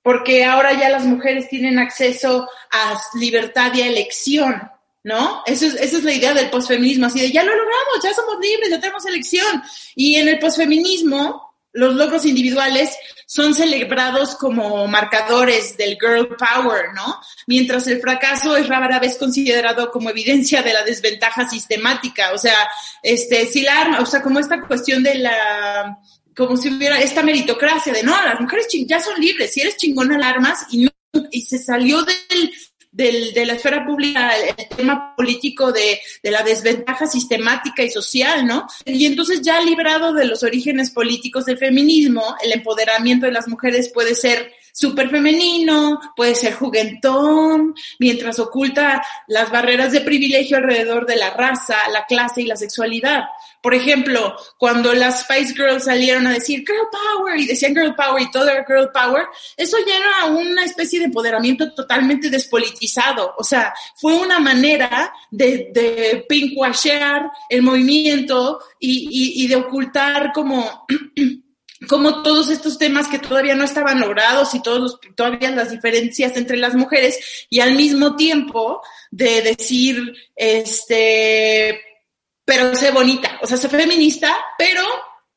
[0.01, 4.69] porque ahora ya las mujeres tienen acceso a libertad y a elección,
[5.03, 5.43] ¿no?
[5.45, 8.39] Eso es, esa es la idea del posfeminismo, así de ya lo logramos, ya somos
[8.39, 9.61] libres, ya tenemos elección.
[9.95, 17.21] Y en el posfeminismo, los logros individuales son celebrados como marcadores del girl power, ¿no?
[17.45, 22.31] Mientras el fracaso es rara vez considerado como evidencia de la desventaja sistemática.
[22.33, 22.67] O sea,
[23.03, 25.99] este, si la arma, o sea, como esta cuestión de la,
[26.35, 30.15] como si hubiera esta meritocracia de no, las mujeres ya son libres, si eres chingona
[30.15, 30.89] alarmas y no,
[31.31, 32.51] y se salió del,
[32.91, 38.45] del, de la esfera pública el tema político de, de, la desventaja sistemática y social,
[38.45, 38.67] ¿no?
[38.85, 43.89] Y entonces ya librado de los orígenes políticos del feminismo, el empoderamiento de las mujeres
[43.93, 51.17] puede ser súper femenino, puede ser juguetón, mientras oculta las barreras de privilegio alrededor de
[51.17, 53.25] la raza, la clase y la sexualidad.
[53.61, 58.21] Por ejemplo, cuando las Spice Girls salieron a decir Girl Power y decían Girl Power
[58.21, 59.25] y todo era Girl Power,
[59.57, 63.35] eso ya era una especie de empoderamiento totalmente despolitizado.
[63.37, 66.25] O sea, fue una manera de, de
[67.49, 70.85] el movimiento y, y, y de ocultar como
[71.87, 76.35] como todos estos temas que todavía no estaban logrados y todos los, todavía las diferencias
[76.35, 81.81] entre las mujeres y al mismo tiempo de decir, este,
[82.49, 84.81] pero sé bonita, o sea, sé feminista, pero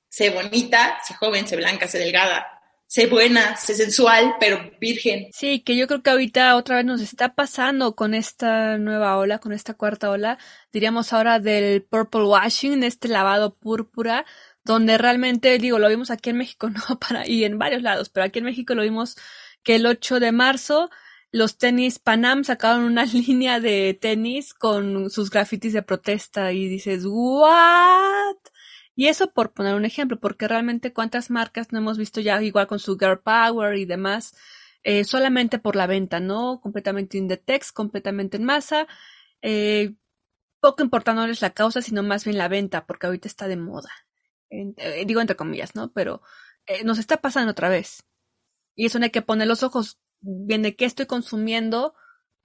[0.09, 2.47] sé bonita, sé joven, sé blanca, sé delgada,
[2.87, 5.29] sé buena, sé sensual, pero virgen.
[5.31, 9.41] Sí, que yo creo que ahorita otra vez nos está pasando con esta nueva ola,
[9.41, 10.39] con esta cuarta ola,
[10.73, 14.25] diríamos ahora del purple washing, este lavado púrpura,
[14.65, 18.25] donde realmente, digo, lo vimos aquí en México, no para, y en varios lados, pero
[18.25, 19.19] aquí en México lo vimos
[19.63, 20.89] que el 8 de marzo
[21.33, 27.05] los tenis Panam sacaron una línea de tenis con sus grafitis de protesta y dices,
[27.07, 28.37] ¿what?
[28.95, 32.67] Y eso por poner un ejemplo, porque realmente cuántas marcas no hemos visto ya igual
[32.67, 34.37] con su Girl Power y demás,
[34.85, 36.61] eh, solamente por la venta, ¿no?
[36.61, 38.87] Completamente in the text, completamente en masa,
[39.41, 39.95] eh,
[40.61, 43.91] poco importándoles la causa, sino más bien la venta, porque ahorita está de moda.
[44.51, 45.93] Eh, digo entre comillas, ¿no?
[45.93, 46.23] Pero
[46.67, 48.05] eh, nos está pasando otra vez.
[48.77, 51.95] Y eso no hay que poner los ojos bien de qué estoy consumiendo,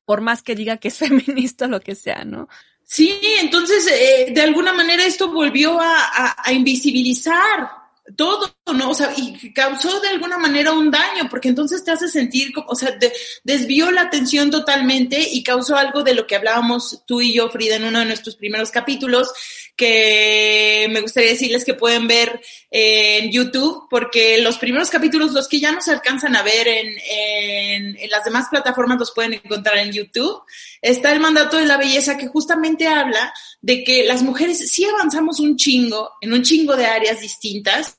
[0.06, 2.50] por más que diga que es feminista o lo que sea, ¿no?
[2.84, 8.91] Sí, entonces, eh, de alguna manera esto volvió a, a invisibilizar todo, ¿no?
[8.91, 12.67] O sea, y causó de alguna manera un daño, porque entonces te hace sentir como,
[12.70, 12.98] o sea,
[13.43, 17.76] desvió la atención totalmente y causó algo de lo que hablábamos tú y yo, Frida,
[17.76, 19.32] en uno de nuestros primeros capítulos,
[19.76, 22.41] que me gustaría decirles que pueden ver
[22.72, 26.88] en YouTube, porque los primeros capítulos, los que ya no se alcanzan a ver en,
[27.10, 30.41] en, en las demás plataformas, los pueden encontrar en YouTube.
[30.82, 35.39] Está el mandato de la belleza que justamente habla de que las mujeres sí avanzamos
[35.39, 37.97] un chingo, en un chingo de áreas distintas,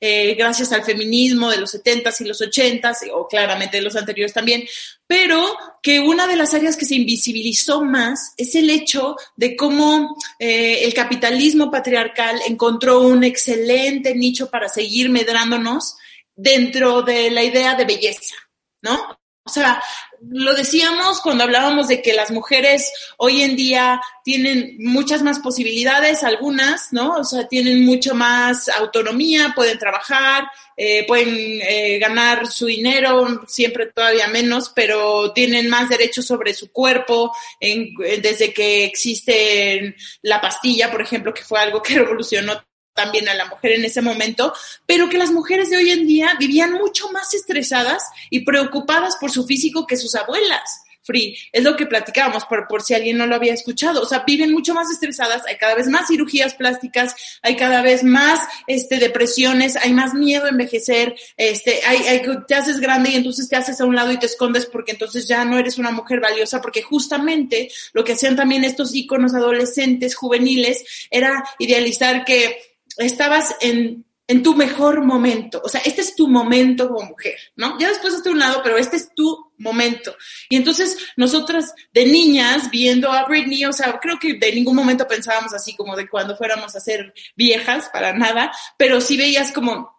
[0.00, 4.32] eh, gracias al feminismo de los 70s y los 80s, o claramente de los anteriores
[4.32, 4.64] también,
[5.06, 10.16] pero que una de las áreas que se invisibilizó más es el hecho de cómo
[10.38, 15.96] eh, el capitalismo patriarcal encontró un excelente nicho para seguir medrándonos
[16.36, 18.36] dentro de la idea de belleza,
[18.82, 19.18] ¿no?
[19.44, 19.82] O sea,
[20.28, 26.22] lo decíamos cuando hablábamos de que las mujeres hoy en día tienen muchas más posibilidades,
[26.22, 27.16] algunas, ¿no?
[27.16, 30.44] O sea, tienen mucho más autonomía, pueden trabajar,
[30.76, 36.70] eh, pueden eh, ganar su dinero, siempre todavía menos, pero tienen más derechos sobre su
[36.70, 42.62] cuerpo, en, desde que existe la pastilla, por ejemplo, que fue algo que revolucionó
[42.98, 44.52] también a la mujer en ese momento,
[44.84, 49.30] pero que las mujeres de hoy en día vivían mucho más estresadas y preocupadas por
[49.30, 50.82] su físico que sus abuelas.
[51.08, 51.38] Free.
[51.52, 54.02] Es lo que platicábamos, por, por si alguien no lo había escuchado.
[54.02, 58.04] O sea, viven mucho más estresadas, hay cada vez más cirugías plásticas, hay cada vez
[58.04, 63.14] más este, depresiones, hay más miedo a envejecer, este, hay, hay, te haces grande y
[63.14, 65.92] entonces te haces a un lado y te escondes porque entonces ya no eres una
[65.92, 72.67] mujer valiosa, porque justamente lo que hacían también estos íconos adolescentes, juveniles, era idealizar que
[72.98, 75.60] estabas en en tu mejor momento.
[75.64, 77.78] O sea, este es tu momento como mujer, ¿no?
[77.80, 80.14] Ya después hasta un lado, pero este es tu momento.
[80.50, 85.08] Y entonces nosotras de niñas viendo a Britney, o sea, creo que de ningún momento
[85.08, 89.98] pensábamos así como de cuando fuéramos a ser viejas, para nada, pero sí veías como,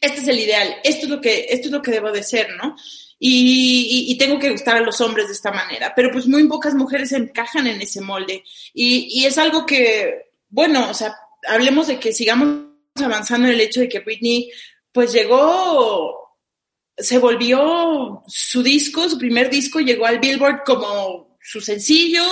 [0.00, 2.54] este es el ideal, esto es lo que, esto es lo que debo de ser,
[2.56, 2.76] ¿no?
[3.18, 6.74] Y, y, tengo que gustar a los hombres de esta manera, pero pues muy pocas
[6.74, 8.44] mujeres encajan en ese molde.
[8.74, 13.60] Y, y es algo que, bueno, o sea, hablemos de que sigamos avanzando en el
[13.60, 14.50] hecho de que Britney
[14.92, 16.38] pues llegó,
[16.96, 22.24] se volvió su disco, su primer disco llegó al Billboard como su sencillo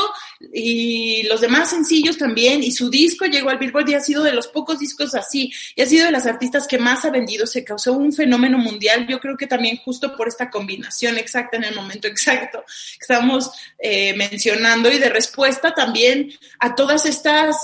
[0.53, 4.33] y los demás sencillos también y su disco llegó al Billboard y ha sido de
[4.33, 7.62] los pocos discos así y ha sido de las artistas que más ha vendido, se
[7.62, 11.77] causó un fenómeno mundial, yo creo que también justo por esta combinación exacta en el
[11.77, 17.57] momento exacto que estamos eh, mencionando y de respuesta también a todas estas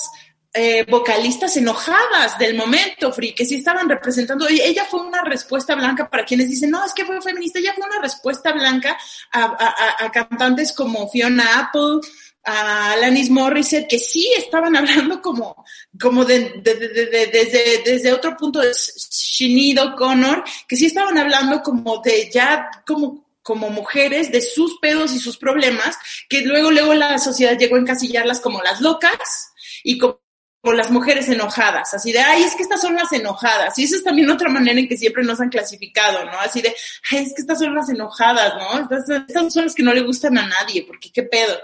[0.53, 4.49] eh, vocalistas enojadas del momento, Free, que sí estaban representando.
[4.49, 7.61] Ella fue una respuesta blanca para quienes dicen, no, es que fue feminista.
[7.61, 8.99] Ella fue una respuesta blanca
[9.33, 12.01] a, cantantes como Fiona Apple,
[12.45, 15.65] a Alanis Morissette, que sí estaban hablando como,
[16.01, 22.29] como de, desde, desde otro punto de Shinido Connor, que sí estaban hablando como de
[22.33, 25.97] ya, como como mujeres de sus pedos y sus problemas,
[26.29, 30.21] que luego, luego la sociedad llegó a encasillarlas como las locas y como
[30.61, 33.79] por las mujeres enojadas, así de, ay, es que estas son las enojadas.
[33.79, 36.39] Y esa es también otra manera en que siempre nos han clasificado, ¿no?
[36.39, 36.75] Así de,
[37.11, 38.97] ay, es que estas son las enojadas, ¿no?
[38.97, 41.57] Estas, son las que no le gustan a nadie, porque qué pedo.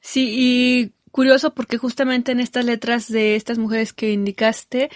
[0.00, 4.90] Sí, y curioso porque justamente en estas letras de estas mujeres que indicaste,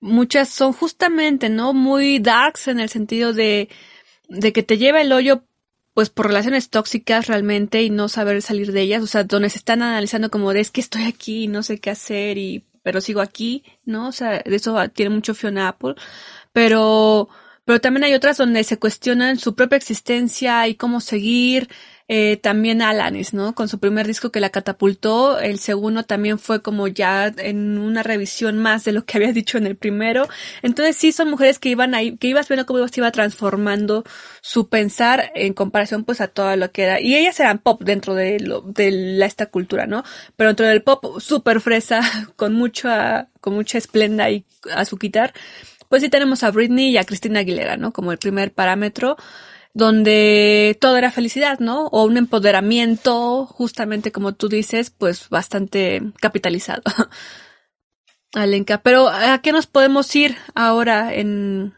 [0.00, 1.74] muchas son justamente, ¿no?
[1.74, 3.68] Muy darks en el sentido de,
[4.28, 5.44] de que te lleva el hoyo
[5.98, 9.58] pues por relaciones tóxicas realmente y no saber salir de ellas, o sea, donde se
[9.58, 13.20] están analizando como de es que estoy aquí, no sé qué hacer y pero sigo
[13.20, 14.06] aquí, ¿no?
[14.06, 15.96] O sea, de eso tiene mucho Fiona Apple,
[16.52, 17.28] pero
[17.64, 21.68] pero también hay otras donde se cuestionan su propia existencia y cómo seguir,
[22.10, 23.54] eh, también Alanis, ¿no?
[23.54, 28.02] Con su primer disco que la catapultó, el segundo también fue como ya en una
[28.02, 30.26] revisión más de lo que había dicho en el primero.
[30.62, 34.04] Entonces sí son mujeres que iban ahí, que ibas viendo cómo se iba transformando
[34.40, 37.00] su pensar en comparación pues a todo lo que era.
[37.00, 40.02] Y ellas eran pop dentro de lo, de la, esta cultura, ¿no?
[40.36, 42.00] Pero dentro del pop súper fresa,
[42.36, 45.34] con mucha, con mucha esplenda y a su quitar,
[45.90, 47.92] pues sí tenemos a Britney y a Cristina Aguilera, ¿no?
[47.92, 49.16] Como el primer parámetro
[49.78, 51.86] donde todo era felicidad, ¿no?
[51.86, 56.82] O un empoderamiento, justamente como tú dices, pues bastante capitalizado.
[58.34, 61.74] Alenka, pero ¿a qué nos podemos ir ahora en,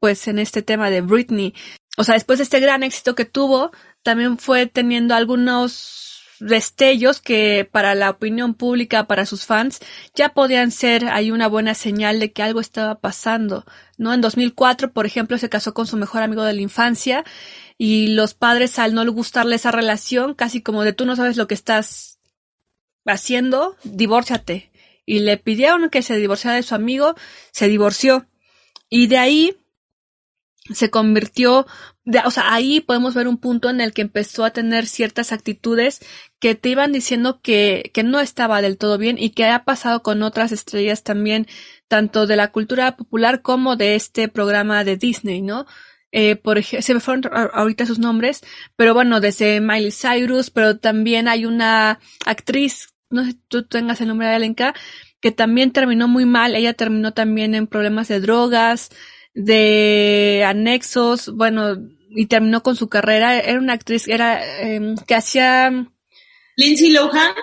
[0.00, 1.54] pues, en este tema de Britney?
[1.96, 3.70] O sea, después de este gran éxito que tuvo,
[4.02, 6.09] también fue teniendo algunos
[6.40, 9.80] destellos que para la opinión pública, para sus fans,
[10.14, 13.64] ya podían ser ahí una buena señal de que algo estaba pasando,
[13.98, 14.12] ¿no?
[14.12, 17.24] En 2004, por ejemplo, se casó con su mejor amigo de la infancia
[17.78, 21.46] y los padres al no gustarle esa relación, casi como de tú no sabes lo
[21.46, 22.18] que estás
[23.06, 24.70] haciendo, divórciate.
[25.06, 27.14] Y le pidieron que se divorciara de su amigo,
[27.52, 28.26] se divorció.
[28.88, 29.59] Y de ahí
[30.72, 31.66] se convirtió,
[32.24, 36.00] o sea, ahí podemos ver un punto en el que empezó a tener ciertas actitudes
[36.38, 40.02] que te iban diciendo que, que no estaba del todo bien y que ha pasado
[40.02, 41.46] con otras estrellas también,
[41.88, 45.66] tanto de la cultura popular como de este programa de Disney, ¿no?
[46.12, 48.42] Eh, por ejemplo, se me fueron ahorita sus nombres,
[48.76, 54.00] pero bueno, desde Miley Cyrus, pero también hay una actriz, no sé si tú tengas
[54.00, 54.74] el nombre de Alenka,
[55.20, 58.90] que también terminó muy mal, ella terminó también en problemas de drogas,
[59.34, 61.76] de anexos, bueno,
[62.10, 63.38] y terminó con su carrera.
[63.38, 65.70] Era una actriz, era eh, que hacía
[66.56, 67.34] Lindsay Lohan.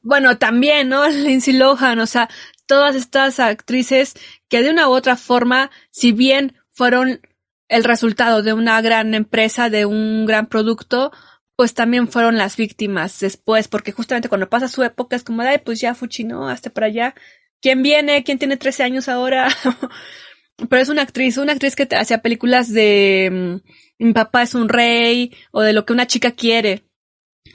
[0.00, 1.08] Bueno, también, ¿no?
[1.10, 2.28] Lindsay Lohan, o sea,
[2.66, 4.14] todas estas actrices
[4.48, 7.20] que de una u otra forma, si bien fueron
[7.68, 11.10] el resultado de una gran empresa, de un gran producto,
[11.56, 15.58] pues también fueron las víctimas después, porque justamente cuando pasa su época es como, ay,
[15.64, 16.48] pues ya Fuchi, ¿no?
[16.48, 17.14] Hasta para allá.
[17.60, 18.22] ¿Quién viene?
[18.22, 19.48] ¿Quién tiene 13 años ahora?
[20.68, 23.60] pero es una actriz, una actriz que hacía películas de
[23.98, 26.84] mm, mi papá es un rey o de lo que una chica quiere,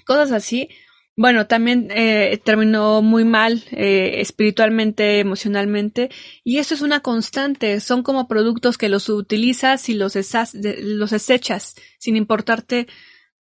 [0.05, 0.69] cosas así.
[1.17, 6.09] bueno, también eh, terminó muy mal eh, espiritualmente, emocionalmente,
[6.43, 7.79] y eso es una constante.
[7.79, 12.87] Son como productos que los utilizas y los, desechas, sin importarte,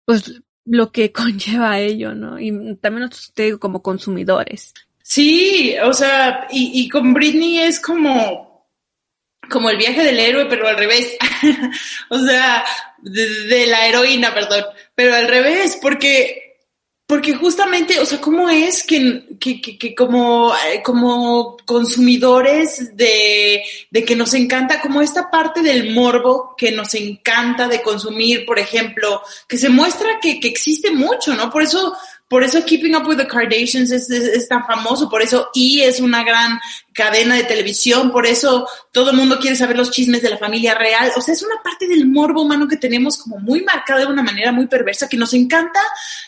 [0.05, 2.39] pues, lo que conlleva ello, ¿no?
[2.39, 4.73] Y también nosotros te digo, como consumidores.
[5.03, 8.48] Sí, o sea, y, y con Britney es como,
[9.49, 11.17] como el viaje del héroe, pero al revés.
[12.09, 12.63] o sea,
[12.99, 16.45] de, la heroína, perdón, pero al revés, porque
[17.09, 24.05] porque justamente, o sea, ¿cómo es que, que, que, como, eh, como consumidores de, de,
[24.05, 29.23] que nos encanta, como esta parte del morbo que nos encanta de consumir, por ejemplo,
[29.47, 31.49] que se muestra que, que existe mucho, ¿no?
[31.49, 31.97] Por eso,
[32.27, 35.99] por eso Keeping Up with the Kardashians es, es, tan famoso, por eso E es
[35.99, 36.59] una gran
[36.99, 40.75] cadena de televisión, por eso todo el mundo quiere saber los chismes de la familia
[40.75, 41.13] real.
[41.15, 44.21] O sea, es una parte del morbo humano que tenemos como muy marcada de una
[44.21, 45.79] manera muy perversa, que nos encanta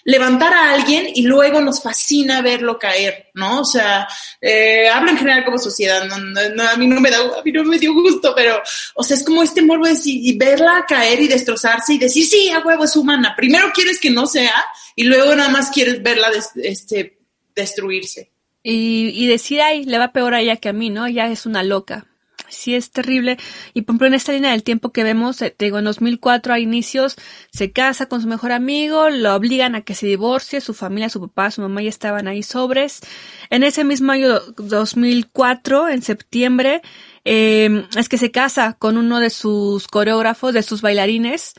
[0.05, 3.59] levantar a alguien y luego nos fascina verlo caer, ¿no?
[3.59, 4.07] O sea,
[4.39, 7.51] eh, hablo en general como sociedad, no, no, a mí no me da, a mí
[7.51, 8.61] no me dio gusto, pero,
[8.95, 12.49] o sea, es como este morbo de y verla caer y destrozarse y decir, sí,
[12.49, 13.33] a huevo es humana.
[13.35, 14.63] Primero quieres que no sea
[14.95, 17.19] y luego nada más quieres verla este,
[17.53, 18.31] destruirse.
[18.63, 21.07] Y, y decir, ay, le va peor a ella que a mí, ¿no?
[21.07, 22.05] Ya es una loca.
[22.51, 23.37] Sí, es terrible.
[23.73, 26.53] Y por ejemplo, en esta línea del tiempo que vemos, eh, te digo, en 2004
[26.53, 27.15] a inicios,
[27.51, 31.21] se casa con su mejor amigo, lo obligan a que se divorcie, su familia, su
[31.21, 33.01] papá, su mamá ya estaban ahí sobres.
[33.49, 36.81] En ese mismo año 2004, en septiembre,
[37.23, 41.53] eh, es que se casa con uno de sus coreógrafos, de sus bailarines,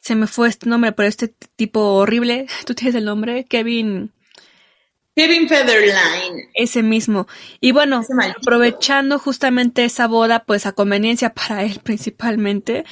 [0.00, 4.12] se me fue este nombre, pero este tipo horrible, tú tienes el nombre, Kevin.
[5.14, 6.48] Kevin Featherline.
[6.54, 7.26] Ese mismo.
[7.60, 8.02] Y bueno,
[8.40, 12.84] aprovechando justamente esa boda, pues a conveniencia para él principalmente,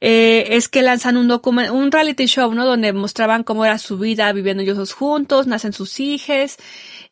[0.00, 2.64] eh, es que lanzan un documento, un reality show, ¿no?
[2.64, 6.56] Donde mostraban cómo era su vida viviendo ellos dos juntos, nacen sus hijos,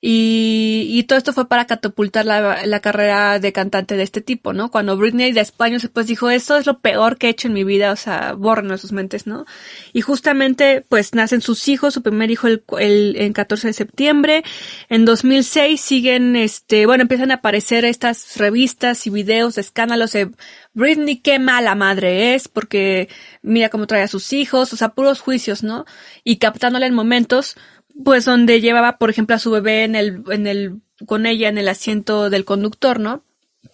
[0.00, 4.52] y, y todo esto fue para catapultar la, la, carrera de cantante de este tipo,
[4.52, 4.70] ¿no?
[4.70, 7.64] Cuando Britney de España pues dijo, esto es lo peor que he hecho en mi
[7.64, 9.44] vida, o sea, borren mentes, ¿no?
[9.92, 14.44] Y justamente, pues nacen sus hijos, su primer hijo el, el, el 14 de septiembre,
[14.88, 20.30] en 2006 siguen, este, bueno, empiezan a aparecer estas revistas y videos de escándalos de
[20.74, 23.08] Britney, qué mala madre es, porque
[23.42, 25.86] mira cómo trae a sus hijos, o sea, puros juicios, ¿no?
[26.22, 27.56] Y captándole en momentos,
[28.02, 31.58] pues donde llevaba, por ejemplo, a su bebé en el, en el, con ella en
[31.58, 33.24] el asiento del conductor, ¿no?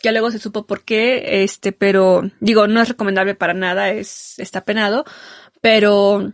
[0.03, 4.39] Que luego se supo por qué, este, pero, digo, no es recomendable para nada, es,
[4.39, 5.05] está penado,
[5.61, 6.33] pero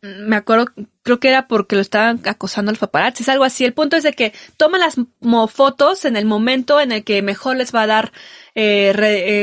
[0.00, 0.66] me acuerdo,
[1.02, 3.64] creo que era porque lo estaban acosando los paparazzi, es algo así.
[3.64, 4.96] El punto es de que toman las
[5.50, 8.12] fotos en el momento en el que mejor les va a dar
[8.60, 8.92] eh,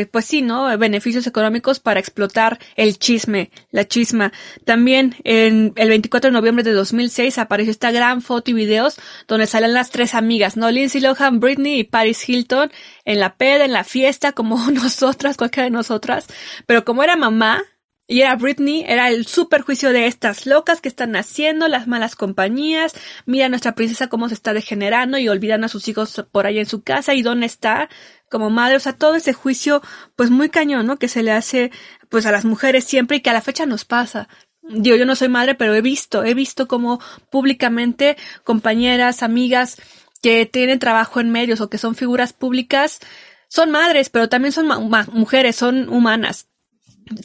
[0.02, 0.78] eh, pues sí, ¿no?
[0.78, 4.34] Beneficios económicos para explotar el chisme, la chisma.
[4.66, 9.48] También en el 24 de noviembre de 2006 apareció esta gran foto y videos donde
[9.48, 10.70] salen las tres amigas, ¿no?
[10.70, 12.74] Lindsay Lohan, Britney y Paris Hilton
[13.06, 16.28] en la peda, en la fiesta, como nosotras, cualquiera de nosotras.
[16.66, 17.64] Pero como era mamá,
[18.08, 22.16] y era Britney, era el super juicio de estas locas que están haciendo, las malas
[22.16, 22.94] compañías,
[23.26, 26.60] mira a nuestra princesa cómo se está degenerando y olvidando a sus hijos por ahí
[26.60, 27.90] en su casa y dónde está
[28.30, 29.82] como madre, o sea, todo ese juicio,
[30.16, 30.98] pues muy cañón, ¿no?
[30.98, 31.72] Que se le hace,
[32.10, 34.28] pues a las mujeres siempre y que a la fecha nos pasa.
[34.62, 37.00] Digo, yo no soy madre, pero he visto, he visto como
[37.30, 39.78] públicamente compañeras, amigas
[40.22, 43.00] que tienen trabajo en medios o que son figuras públicas,
[43.48, 44.68] son madres, pero también son
[45.12, 46.48] mujeres, son humanas,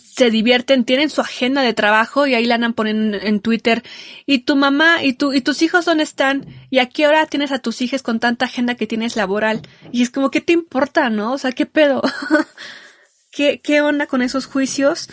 [0.02, 3.82] se divierten, tienen su agenda de trabajo y ahí la andan poniendo en Twitter.
[4.26, 6.46] ¿Y tu mamá y tu, y tus hijos dónde están?
[6.70, 9.62] ¿Y a qué hora tienes a tus hijos con tanta agenda que tienes laboral?
[9.92, 11.32] Y es como, ¿qué te importa, no?
[11.32, 12.02] O sea, ¿qué pedo?
[13.32, 15.08] ¿Qué, qué onda con esos juicios?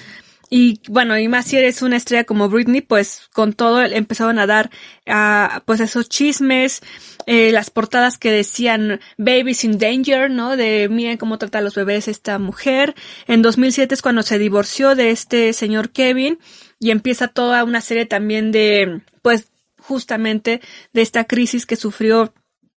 [0.49, 4.47] Y bueno, y más si eres una estrella como Britney, pues con todo empezaron a
[4.47, 4.69] dar
[5.05, 6.81] a pues esos chismes,
[7.27, 10.55] eh, las portadas que decían Babies in Danger, ¿no?
[10.55, 12.95] De miren cómo trata a los bebés esta mujer.
[13.27, 16.39] En 2007 es cuando se divorció de este señor Kevin
[16.79, 20.61] y empieza toda una serie también de pues justamente
[20.93, 22.33] de esta crisis que sufrió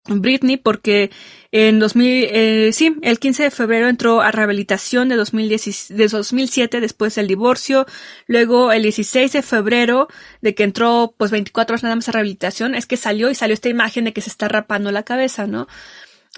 [0.07, 1.13] Britney porque
[1.53, 6.81] en 2000, eh, sí, el 15 de febrero entró a rehabilitación de, 2010, de 2007
[6.81, 7.87] después del divorcio.
[8.27, 10.07] Luego el 16 de febrero
[10.43, 13.55] de que entró pues 24 horas nada más a rehabilitación es que salió y salió
[13.55, 15.67] esta imagen de que se está rapando la cabeza, ¿no?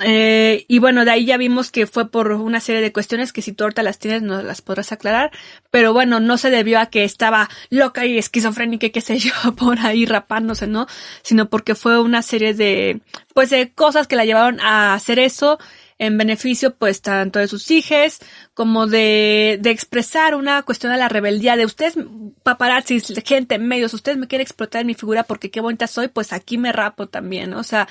[0.01, 3.43] Eh, y bueno, de ahí ya vimos que fue por una serie de cuestiones que
[3.43, 5.31] si tú ahorita las tienes no las podrás aclarar,
[5.71, 9.33] pero bueno, no se debió a que estaba loca y esquizofrénica y qué sé yo,
[9.57, 10.87] por ahí rapándose, ¿no?
[11.23, 13.03] Sino porque fue una serie de,
[13.35, 15.59] pues de cosas que la llevaron a hacer eso
[15.99, 18.19] en beneficio pues tanto de sus hijos
[18.55, 21.97] como de, de expresar una cuestión de la rebeldía de ustedes
[22.43, 26.59] paparazzi, gente, medios, ustedes me quieren explotar mi figura porque qué bonita soy, pues aquí
[26.59, 27.89] me rapo también, o sea,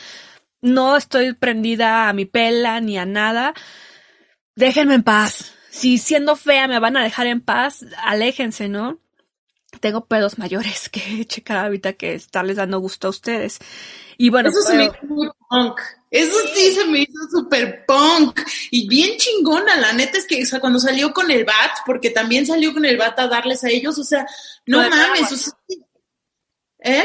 [0.61, 3.53] no estoy prendida a mi pela ni a nada.
[4.55, 5.53] Déjenme en paz.
[5.69, 8.99] Si siendo fea me van a dejar en paz, aléjense, ¿no?
[9.79, 13.59] Tengo pedos mayores que checar ahorita que estarles dando gusto a ustedes.
[14.17, 15.79] Y bueno, eso se me hizo muy punk.
[16.11, 19.77] Eso sí se me hizo súper punk y bien chingona.
[19.77, 22.85] La neta es que o sea, cuando salió con el bat, porque también salió con
[22.85, 24.27] el bat a darles a ellos, o sea,
[24.65, 25.53] no mames, o sea,
[26.83, 27.03] ¿Eh?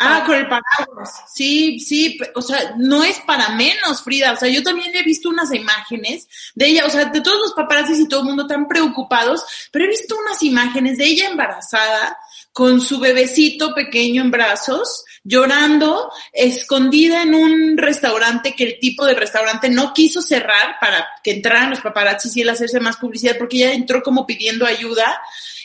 [0.00, 1.24] Ah, con el paraguas.
[1.32, 4.32] Sí, sí, o sea, no es para menos, Frida.
[4.32, 7.52] O sea, yo también he visto unas imágenes de ella, o sea, de todos los
[7.52, 12.18] paparazzis y todo el mundo tan preocupados, pero he visto unas imágenes de ella embarazada
[12.52, 19.14] con su bebecito pequeño en brazos, llorando, escondida en un restaurante que el tipo de
[19.14, 23.58] restaurante no quiso cerrar para que entraran los paparazzis y él hacerse más publicidad porque
[23.58, 25.20] ella entró como pidiendo ayuda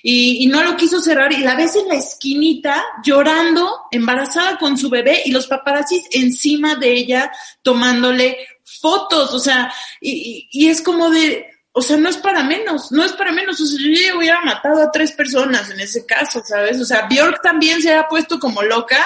[0.10, 4.78] y, y, no lo quiso cerrar y la ves en la esquinita llorando, embarazada con
[4.78, 7.30] su bebé y los paparazzis encima de ella
[7.62, 12.90] tomándole fotos, o sea, y, y, es como de, o sea, no es para menos,
[12.94, 16.42] no es para menos, o sea, yo hubiera matado a tres personas en ese caso,
[16.42, 16.80] ¿sabes?
[16.80, 19.06] O sea, Bjork también se ha puesto como loca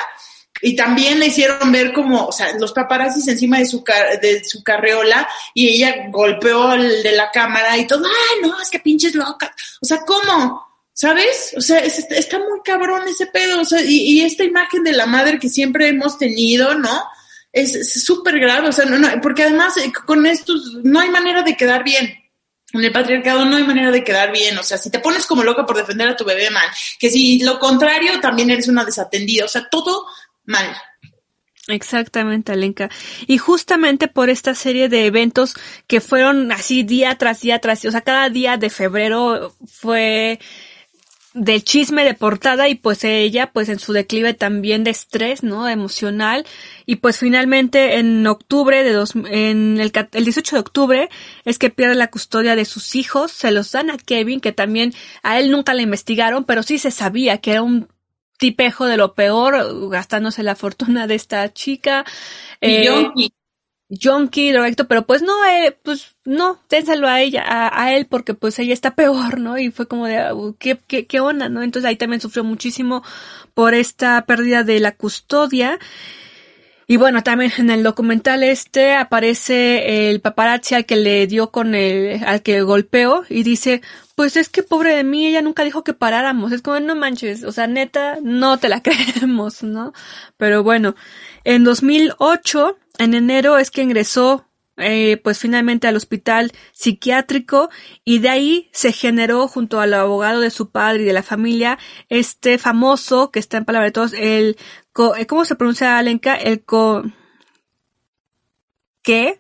[0.62, 3.84] y también le hicieron ver como, o sea, los paparazzis encima de su,
[4.22, 8.70] de su carreola y ella golpeó al de la cámara y todo, ay, no, es
[8.70, 9.52] que pinches loca.
[9.82, 10.71] O sea, ¿cómo?
[10.94, 11.54] ¿Sabes?
[11.58, 13.62] O sea, está muy cabrón ese pedo.
[13.62, 17.04] O sea, y, esta imagen de la madre que siempre hemos tenido, ¿no?
[17.52, 18.68] Es súper grave.
[18.68, 22.18] O sea, no, no, porque además eh, con estos no hay manera de quedar bien.
[22.74, 24.58] En el patriarcado no hay manera de quedar bien.
[24.58, 26.68] O sea, si te pones como loca por defender a tu bebé mal,
[27.00, 29.46] que si lo contrario también eres una desatendida.
[29.46, 30.06] O sea, todo
[30.46, 30.76] mal.
[31.68, 32.90] Exactamente, Alenka.
[33.28, 35.54] Y justamente por esta serie de eventos
[35.88, 40.40] que fueron así día tras día tras día, o sea, cada día de febrero fue
[41.34, 45.70] del chisme de portada y pues ella pues en su declive también de estrés, ¿no?
[45.70, 46.46] Emocional
[46.86, 51.10] y pues finalmente en octubre de dos, en el, el 18 de octubre
[51.46, 54.94] es que pierde la custodia de sus hijos, se los dan a Kevin que también
[55.24, 57.88] a él nunca le investigaron pero sí se sabía que era un
[58.42, 62.04] tipejo de lo peor gastándose la fortuna de esta chica.
[62.60, 63.32] Y eh,
[64.00, 68.58] junkie, directo, pero pues no, eh, pues no, dénselo a ella, a, él, porque pues
[68.60, 69.58] ella está peor, ¿no?
[69.58, 71.62] Y fue como de, uh, ¿qué, qué, qué onda, no?
[71.62, 73.04] Entonces ahí también sufrió muchísimo
[73.54, 75.80] por esta pérdida de la custodia.
[76.92, 81.74] Y bueno, también en el documental este aparece el paparazzi al que le dio con
[81.74, 83.82] el, al que golpeó y dice,
[84.16, 86.52] pues es que pobre de mí, ella nunca dijo que paráramos.
[86.52, 89.94] Es como, no manches, o sea, neta, no te la creemos, ¿no?
[90.36, 90.96] Pero bueno,
[91.46, 94.46] en 2008 en enero es que ingresó
[94.78, 97.70] eh, pues finalmente al hospital psiquiátrico
[98.06, 101.78] y de ahí se generó junto al abogado de su padre y de la familia
[102.10, 104.58] este famoso que está en palabra de todos el
[105.18, 106.36] eh, ¿cómo se pronuncia Alenka?
[106.36, 107.04] el co
[109.04, 109.40] ¿qué?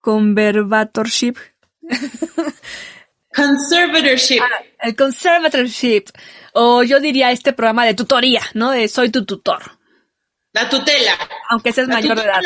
[0.00, 1.36] conservatorship
[3.34, 6.04] conservatorship ah, el conservatorship
[6.54, 8.70] o yo diría este programa de tutoría ¿no?
[8.70, 9.82] de soy tu tutor
[10.52, 11.12] la tutela.
[11.48, 12.42] Aunque seas mayor de edad.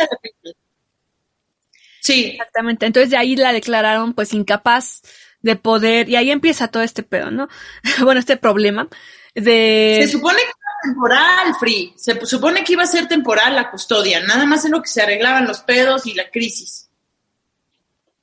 [2.06, 2.26] Sí.
[2.26, 2.86] Exactamente.
[2.86, 5.02] Entonces de ahí la declararon pues incapaz
[5.42, 7.48] de poder, y ahí empieza todo este pedo, ¿no?
[8.02, 8.88] bueno, este problema
[9.34, 10.00] de...
[10.02, 11.94] Se supone que era temporal, Free.
[11.96, 15.02] Se supone que iba a ser temporal la custodia, nada más en lo que se
[15.02, 16.88] arreglaban los pedos y la crisis.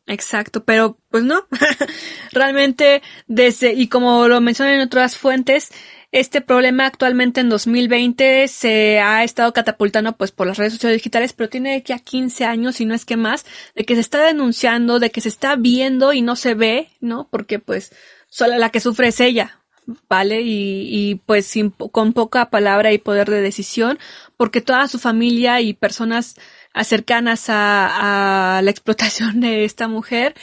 [0.05, 1.45] Exacto, pero pues no.
[2.31, 5.69] Realmente desde, y como lo mencionan en otras fuentes,
[6.14, 11.34] este problema actualmente en 2020 se ha estado catapultando pues por las redes sociales digitales,
[11.34, 14.24] pero tiene que a 15 años y no es que más, de que se está
[14.24, 17.28] denunciando, de que se está viendo y no se ve, ¿no?
[17.32, 17.91] Porque pues
[18.28, 19.59] solo la que sufre es ella,
[20.07, 20.41] ¿vale?
[20.43, 23.97] Y, y pues sin, con poca palabra y poder de decisión,
[24.38, 26.36] porque toda su familia y personas
[26.84, 30.36] cercanas a, a la explotación de esta mujer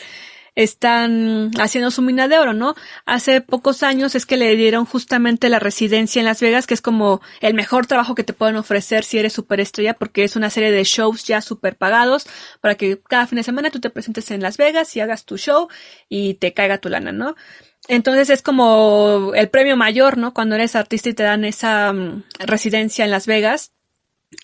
[0.55, 2.75] están haciendo su mina de oro, ¿no?
[3.07, 6.83] Hace pocos años es que le dieron justamente la residencia en Las Vegas, que es
[6.83, 10.71] como el mejor trabajo que te pueden ofrecer si eres superestrella, porque es una serie
[10.71, 12.27] de shows ya super pagados
[12.61, 15.39] para que cada fin de semana tú te presentes en Las Vegas y hagas tu
[15.39, 15.69] show
[16.09, 17.37] y te caiga tu lana, ¿no?
[17.89, 20.35] Entonces es como el premio mayor, ¿no?
[20.35, 23.73] Cuando eres artista y te dan esa mm, residencia en Las Vegas.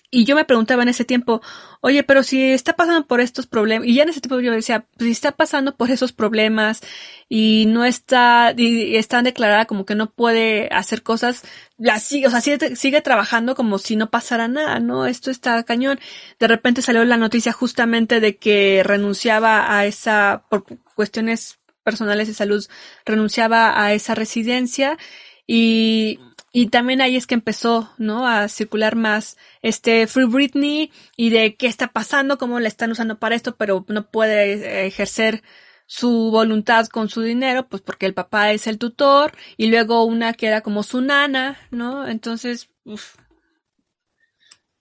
[0.09, 1.41] Y yo me preguntaba en ese tiempo,
[1.81, 4.87] oye, pero si está pasando por estos problemas, y ya en ese tiempo yo decía,
[4.95, 6.81] pues si está pasando por esos problemas
[7.27, 11.43] y no está, y está declarada como que no puede hacer cosas,
[11.77, 15.05] la sigue, o sea, sigue, sigue trabajando como si no pasara nada, ¿no?
[15.05, 15.99] Esto está cañón.
[16.39, 20.63] De repente salió la noticia justamente de que renunciaba a esa, por
[20.95, 22.65] cuestiones personales de salud,
[23.05, 24.97] renunciaba a esa residencia
[25.45, 26.19] y
[26.51, 28.27] y también ahí es que empezó, ¿no?
[28.27, 33.19] A circular más este Free Britney y de qué está pasando, cómo la están usando
[33.19, 35.43] para esto, pero no puede ejercer
[35.85, 40.33] su voluntad con su dinero, pues porque el papá es el tutor y luego una
[40.33, 42.07] que era como su nana, ¿no?
[42.07, 42.69] Entonces,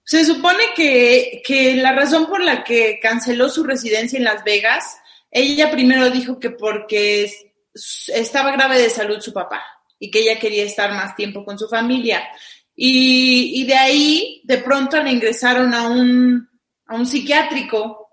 [0.05, 4.97] Se supone que, que la razón por la que canceló su residencia en Las Vegas,
[5.33, 7.31] ella primero dijo que porque
[7.75, 11.69] estaba grave de salud su papá y que ella quería estar más tiempo con su
[11.69, 12.27] familia.
[12.75, 16.49] Y, y de ahí, de pronto le ingresaron a un,
[16.87, 18.11] a un psiquiátrico,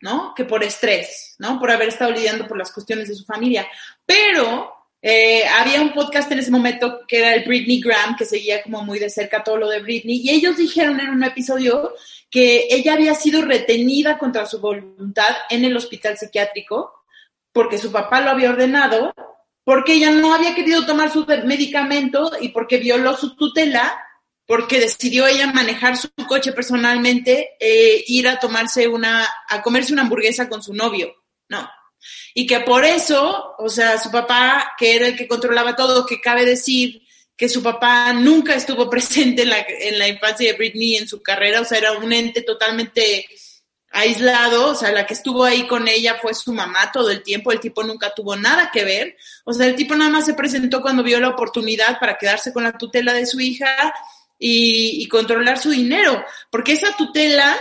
[0.00, 0.34] ¿no?
[0.34, 1.58] Que por estrés, ¿no?
[1.58, 3.66] Por haber estado lidiando por las cuestiones de su familia.
[4.04, 8.62] Pero eh, había un podcast en ese momento que era el Britney Graham, que seguía
[8.62, 11.94] como muy de cerca todo lo de Britney, y ellos dijeron en un episodio
[12.28, 16.92] que ella había sido retenida contra su voluntad en el hospital psiquiátrico
[17.52, 19.14] porque su papá lo había ordenado
[19.66, 24.00] porque ella no había querido tomar su medicamento y porque violó su tutela,
[24.46, 30.02] porque decidió ella manejar su coche personalmente, eh, ir a tomarse una, a comerse una
[30.02, 31.16] hamburguesa con su novio,
[31.48, 31.68] no.
[32.32, 36.20] Y que por eso, o sea, su papá, que era el que controlaba todo, que
[36.20, 37.02] cabe decir
[37.36, 41.20] que su papá nunca estuvo presente en la, en la infancia de Britney en su
[41.20, 43.26] carrera, o sea, era un ente totalmente
[43.90, 47.50] aislado, o sea, la que estuvo ahí con ella fue su mamá todo el tiempo,
[47.50, 49.16] el tipo nunca tuvo nada que ver,
[49.48, 52.64] o sea, el tipo nada más se presentó cuando vio la oportunidad para quedarse con
[52.64, 53.94] la tutela de su hija
[54.40, 57.56] y, controlar su dinero, porque esa tutela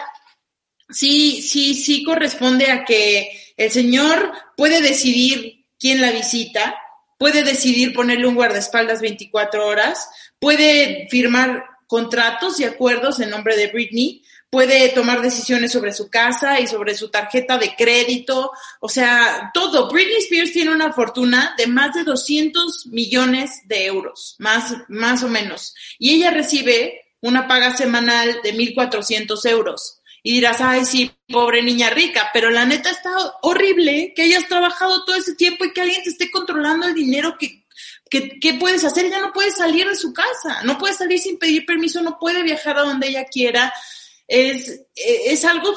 [0.89, 6.75] sí, sí, sí corresponde a que el señor puede decidir quién la visita,
[7.19, 10.09] puede decidir ponerle un guardaespaldas 24 horas,
[10.39, 14.23] puede firmar contratos y acuerdos en nombre de Britney,
[14.55, 19.91] puede tomar decisiones sobre su casa y sobre su tarjeta de crédito, o sea, todo.
[19.91, 25.27] Britney Spears tiene una fortuna de más de 200 millones de euros, más, más o
[25.27, 25.75] menos.
[25.99, 29.99] Y ella recibe una paga semanal de 1.400 euros.
[30.23, 35.03] Y dirás, ay, sí, pobre niña rica, pero la neta está horrible que hayas trabajado
[35.03, 37.65] todo ese tiempo y que alguien te esté controlando el dinero que,
[38.09, 39.03] que, ¿qué puedes hacer?
[39.03, 42.41] Ella no puede salir de su casa, no puede salir sin pedir permiso, no puede
[42.41, 43.73] viajar a donde ella quiera,
[44.27, 45.73] es, es algo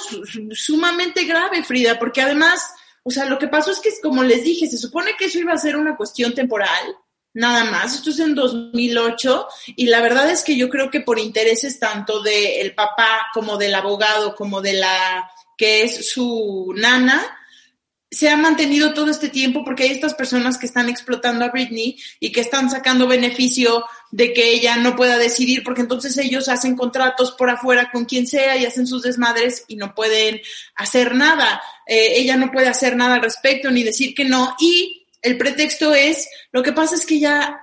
[0.52, 2.70] sumamente grave, Frida, porque además,
[3.02, 5.52] o sea, lo que pasó es que, como les dije, se supone que eso iba
[5.52, 6.96] a ser una cuestión temporal,
[7.34, 7.94] nada más.
[7.94, 12.22] Esto es en 2008 y la verdad es que yo creo que por intereses tanto
[12.22, 17.20] del papá como del abogado como de la que es su nana,
[18.10, 21.98] se ha mantenido todo este tiempo porque hay estas personas que están explotando a Britney
[22.20, 26.74] y que están sacando beneficio de que ella no pueda decidir porque entonces ellos hacen
[26.74, 30.40] contratos por afuera con quien sea y hacen sus desmadres y no pueden
[30.74, 31.60] hacer nada.
[31.86, 35.94] Eh, ella no puede hacer nada al respecto ni decir que no y el pretexto
[35.94, 37.60] es, lo que pasa es que ella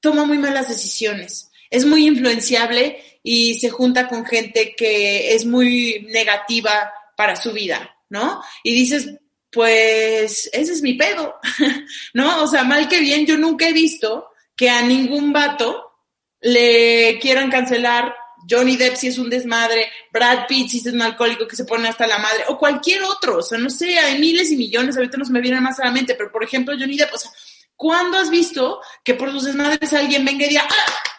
[0.00, 6.06] toma muy malas decisiones, es muy influenciable y se junta con gente que es muy
[6.10, 8.42] negativa para su vida, ¿no?
[8.64, 9.10] Y dices,
[9.52, 11.36] pues ese es mi pedo,
[12.14, 12.42] ¿no?
[12.42, 15.92] O sea, mal que bien, yo nunca he visto que a ningún vato
[16.40, 18.14] le quieran cancelar
[18.48, 21.88] Johnny Depp si es un desmadre, Brad Pitt si es un alcohólico que se pone
[21.88, 25.18] hasta la madre, o cualquier otro, o sea, no sé, hay miles y millones, ahorita
[25.18, 27.30] no me vienen más a la mente, pero por ejemplo Johnny Depp, o sea,
[27.76, 31.11] ¿cuándo has visto que por sus desmadres alguien venga y diga, ¡ah!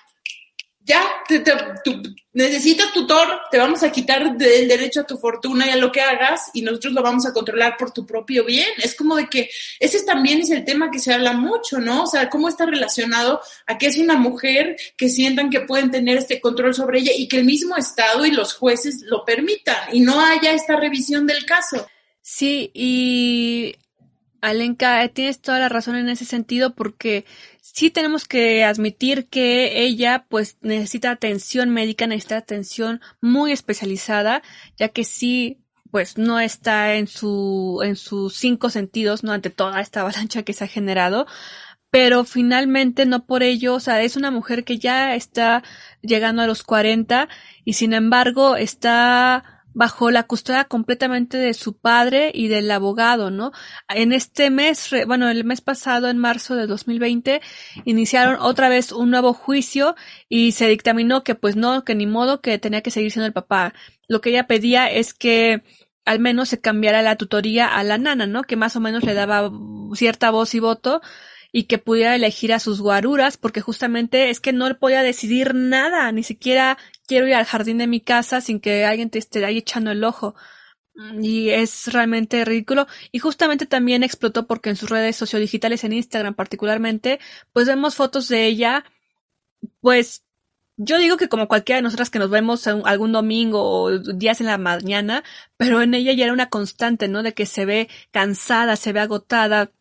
[0.86, 1.42] Ya, te,
[2.34, 6.02] necesitas tutor, te vamos a quitar el derecho a tu fortuna y a lo que
[6.02, 8.68] hagas y nosotros lo vamos a controlar por tu propio bien.
[8.78, 12.04] Es como de que ese también es el tema que se habla mucho, ¿no?
[12.04, 16.18] O sea, cómo está relacionado a que es una mujer que sientan que pueden tener
[16.18, 20.02] este control sobre ella y que el mismo Estado y los jueces lo permitan y
[20.02, 21.88] no haya esta revisión del caso.
[22.22, 23.76] Sí, y
[24.42, 27.26] Alenka, tienes toda la razón en ese sentido porque
[27.74, 34.44] sí tenemos que admitir que ella pues necesita atención médica, necesita atención muy especializada,
[34.78, 35.60] ya que sí
[35.92, 40.54] pues no está en su en sus cinco sentidos, no ante toda esta avalancha que
[40.54, 41.26] se ha generado,
[41.90, 45.64] pero finalmente no por ello, o sea, es una mujer que ya está
[46.02, 47.28] llegando a los 40
[47.66, 53.52] y sin embargo está bajo la custodia completamente de su padre y del abogado, ¿no?
[53.90, 57.42] En este mes, bueno, el mes pasado, en marzo de 2020,
[57.86, 59.96] iniciaron otra vez un nuevo juicio
[60.30, 63.34] y se dictaminó que pues no, que ni modo, que tenía que seguir siendo el
[63.34, 63.74] papá.
[64.08, 65.64] Lo que ella pedía es que
[66.06, 68.44] al menos se cambiara la tutoría a la nana, ¿no?
[68.44, 69.52] Que más o menos le daba
[69.96, 71.02] cierta voz y voto
[71.56, 76.12] y que pudiera elegir a sus guaruras, porque justamente es que no podía decidir nada,
[76.12, 79.58] ni siquiera quiero ir al jardín de mi casa sin que alguien te esté ahí
[79.60, 80.36] echando el ojo.
[81.22, 82.88] Y es realmente ridículo.
[83.12, 87.20] Y justamente también explotó porque en sus redes sociodigitales, en Instagram particularmente,
[87.52, 88.86] pues vemos fotos de ella,
[89.82, 90.24] pues
[90.78, 94.48] yo digo que como cualquiera de nosotras que nos vemos algún domingo o días en
[94.48, 95.24] la mañana,
[95.58, 97.24] pero en ella ya era una constante, ¿no?
[97.24, 99.72] De que se ve cansada, se ve agotada,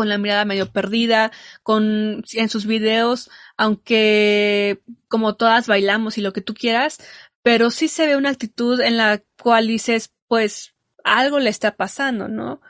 [0.00, 1.30] con la mirada medio perdida,
[1.62, 3.28] con en sus videos,
[3.58, 6.96] aunque como todas bailamos y lo que tú quieras,
[7.42, 10.74] pero sí se ve una actitud en la cual dices, pues
[11.04, 12.62] algo le está pasando, ¿no?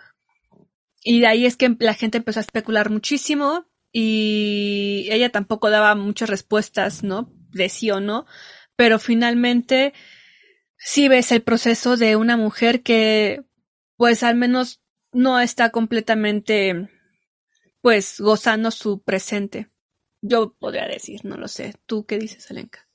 [1.05, 5.95] Y de ahí es que la gente empezó a especular muchísimo y ella tampoco daba
[5.95, 7.33] muchas respuestas, ¿no?
[7.53, 8.26] De sí o no,
[8.74, 9.95] pero finalmente
[10.76, 13.45] sí ves el proceso de una mujer que
[13.97, 14.81] pues al menos
[15.12, 16.89] no está completamente
[17.81, 19.70] pues gozando su presente.
[20.22, 21.74] Yo podría decir, no lo sé.
[21.87, 22.87] ¿Tú qué dices, Alenka?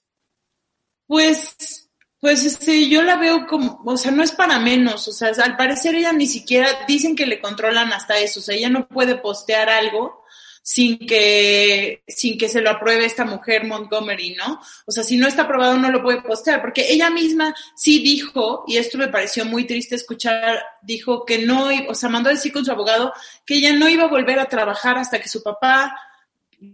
[1.08, 5.32] Pues, pues este, yo la veo como, o sea, no es para menos, o sea,
[5.44, 8.88] al parecer ella ni siquiera, dicen que le controlan hasta eso, o sea, ella no
[8.88, 10.24] puede postear algo
[10.68, 14.59] sin que, sin que se lo apruebe esta mujer Montgomery, ¿no?
[14.88, 18.63] O sea, si no está aprobado no lo puede postear, porque ella misma sí dijo,
[18.68, 22.51] y esto me pareció muy triste escuchar, dijo que no, o sea, mandó a decir
[22.51, 23.13] con su abogado
[23.45, 25.95] que ella no iba a volver a trabajar hasta que su papá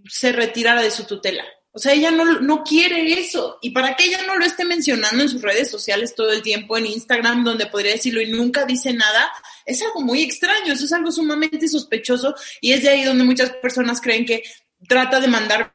[0.07, 1.43] se retirara de su tutela.
[1.73, 3.57] O sea, ella no, no quiere eso.
[3.61, 6.77] Y para que ella no lo esté mencionando en sus redes sociales todo el tiempo,
[6.77, 9.31] en Instagram, donde podría decirlo y nunca dice nada,
[9.65, 13.51] es algo muy extraño, eso es algo sumamente sospechoso y es de ahí donde muchas
[13.51, 14.43] personas creen que
[14.87, 15.73] trata de mandar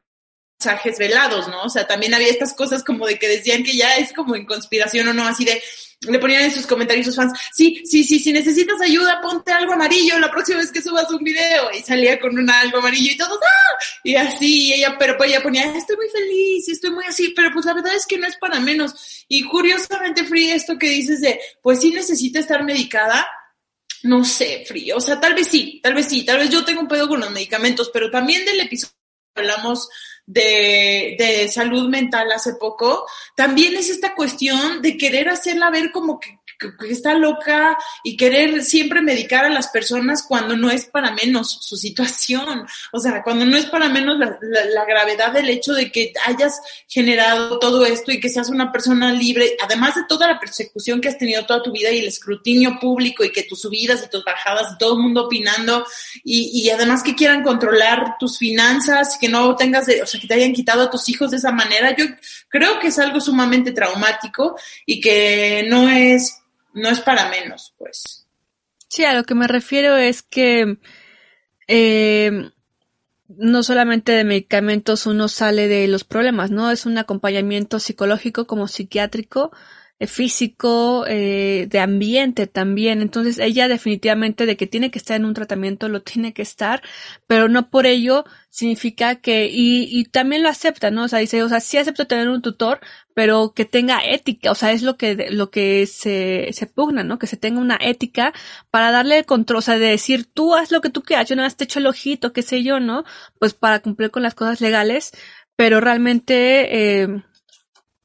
[0.59, 1.63] mensajes velados, ¿no?
[1.63, 4.45] O sea, también había estas cosas como de que decían que ya es como en
[4.45, 5.61] conspiración o no, así de,
[6.01, 9.73] le ponían en sus comentarios sus fans, sí, sí, sí, si necesitas ayuda, ponte algo
[9.73, 11.71] amarillo la próxima vez que subas un video.
[11.73, 13.77] Y salía con un algo amarillo y todos, ¡ah!
[14.03, 17.65] Y así, ella, pero pues ella ponía, estoy muy feliz, estoy muy así, pero pues
[17.65, 19.25] la verdad es que no es para menos.
[19.27, 23.27] Y curiosamente, Free, esto que dices de, pues sí necesita estar medicada,
[24.03, 26.81] no sé, Free, o sea, tal vez sí, tal vez sí, tal vez yo tengo
[26.81, 28.96] un pedo con los medicamentos, pero también del episodio
[29.37, 29.89] hablamos
[30.25, 36.19] de, de salud mental hace poco, también es esta cuestión de querer hacerla ver como
[36.19, 41.11] que que, está loca y querer siempre medicar a las personas cuando no es para
[41.11, 42.65] menos su situación.
[42.91, 46.59] O sea, cuando no es para menos la, la, gravedad del hecho de que hayas
[46.87, 51.09] generado todo esto y que seas una persona libre, además de toda la persecución que
[51.09, 54.23] has tenido toda tu vida y el escrutinio público y que tus subidas y tus
[54.23, 55.85] bajadas y todo el mundo opinando
[56.23, 60.27] y, y además que quieran controlar tus finanzas, que no tengas, de, o sea, que
[60.27, 62.05] te hayan quitado a tus hijos de esa manera, yo
[62.49, 66.37] creo que es algo sumamente traumático y que no es
[66.77, 68.27] no es para menos, pues.
[68.87, 70.77] Sí, a lo que me refiero es que
[71.67, 72.51] eh,
[73.27, 76.71] no solamente de medicamentos uno sale de los problemas, ¿no?
[76.71, 79.51] Es un acompañamiento psicológico como psiquiátrico
[80.05, 83.01] físico, eh, de ambiente también.
[83.01, 86.83] Entonces ella definitivamente de que tiene que estar en un tratamiento lo tiene que estar,
[87.25, 91.05] pero no por ello significa que, y, y también lo acepta, ¿no?
[91.05, 92.79] O sea, dice, o sea, sí acepto tener un tutor,
[93.13, 97.17] pero que tenga ética, o sea, es lo que, lo que se, se pugna, ¿no?
[97.19, 98.33] Que se tenga una ética
[98.69, 101.57] para darle control, o sea, de decir, tú haz lo que tú quieras, yo más
[101.57, 103.03] te echo el ojito, qué sé yo, ¿no?
[103.39, 105.11] Pues para cumplir con las cosas legales,
[105.55, 107.23] pero realmente, eh,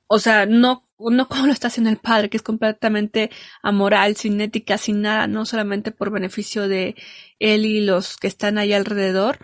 [0.07, 3.31] o sea, no no como lo está haciendo el padre, que es completamente
[3.63, 6.95] amoral, sin ética, sin nada, no solamente por beneficio de
[7.39, 9.39] él y los que están ahí alrededor.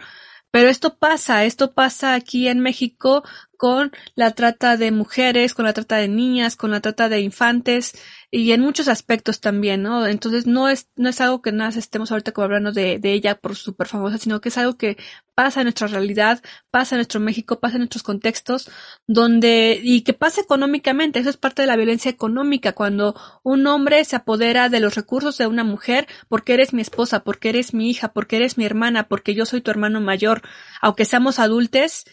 [0.51, 3.23] Pero esto pasa, esto pasa aquí en México
[3.59, 7.93] con la trata de mujeres, con la trata de niñas, con la trata de infantes
[8.31, 10.07] y en muchos aspectos también, ¿no?
[10.07, 13.35] Entonces no es, no es algo que nada estemos ahorita como hablando de, de ella
[13.35, 14.97] por súper famosa, sino que es algo que
[15.35, 16.41] pasa en nuestra realidad,
[16.71, 18.71] pasa en nuestro México, pasa en nuestros contextos,
[19.07, 24.05] donde, y que pasa económicamente, eso es parte de la violencia económica, cuando un hombre
[24.05, 27.91] se apodera de los recursos de una mujer porque eres mi esposa, porque eres mi
[27.91, 30.43] hija, porque eres mi hermana, porque yo soy tu hermano mayor,
[30.81, 32.05] aunque seamos adultos,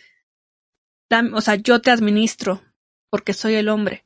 [1.34, 2.62] o sea, yo te administro
[3.10, 4.04] porque soy el hombre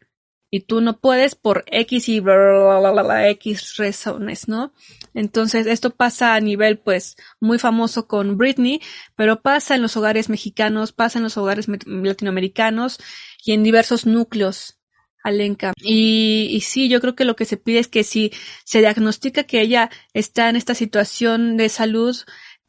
[0.52, 4.74] y tú no puedes por X y bla, X razones, ¿no?
[5.14, 8.82] Entonces, esto pasa a nivel, pues, muy famoso con Britney,
[9.16, 13.00] pero pasa en los hogares mexicanos, pasa en los hogares latinoamericanos
[13.44, 14.80] y en diversos núcleos
[15.24, 15.74] Alenka.
[15.78, 18.32] Y, y sí, yo creo que lo que se pide es que si
[18.64, 22.16] se diagnostica que ella está en esta situación de salud,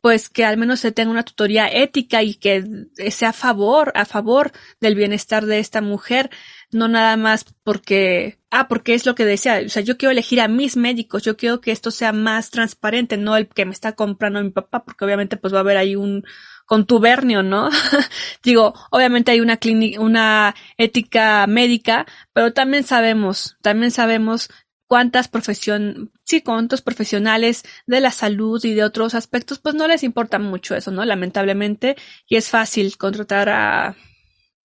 [0.00, 2.64] pues que al menos se tenga una tutoría ética y que
[3.10, 6.30] sea a favor, a favor del bienestar de esta mujer,
[6.72, 10.40] no nada más porque, ah, porque es lo que decía, o sea, yo quiero elegir
[10.40, 13.92] a mis médicos, yo quiero que esto sea más transparente, no el que me está
[13.92, 16.24] comprando mi papá, porque obviamente pues va a haber ahí un
[16.66, 17.68] contubernio, ¿no?
[18.44, 24.50] Digo, obviamente hay una clínica, una ética médica, pero también sabemos, también sabemos
[24.90, 30.02] cuántas profesión, sí, cuántos profesionales de la salud y de otros aspectos, pues no les
[30.02, 31.04] importa mucho eso, ¿no?
[31.04, 31.94] Lamentablemente,
[32.26, 33.94] y es fácil contratar a,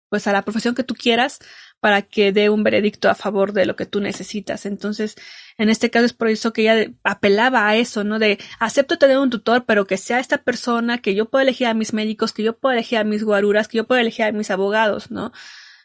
[0.09, 1.41] pues a la profesión que tú quieras
[1.79, 4.65] para que dé un veredicto a favor de lo que tú necesitas.
[4.65, 5.15] Entonces,
[5.59, 8.19] en este caso es por eso que ella apelaba a eso, ¿no?
[8.19, 11.75] De acepto tener un tutor, pero que sea esta persona, que yo pueda elegir a
[11.75, 14.51] mis médicos, que yo pueda elegir a mis guaruras, que yo pueda elegir a mis
[14.51, 15.33] abogados, ¿no?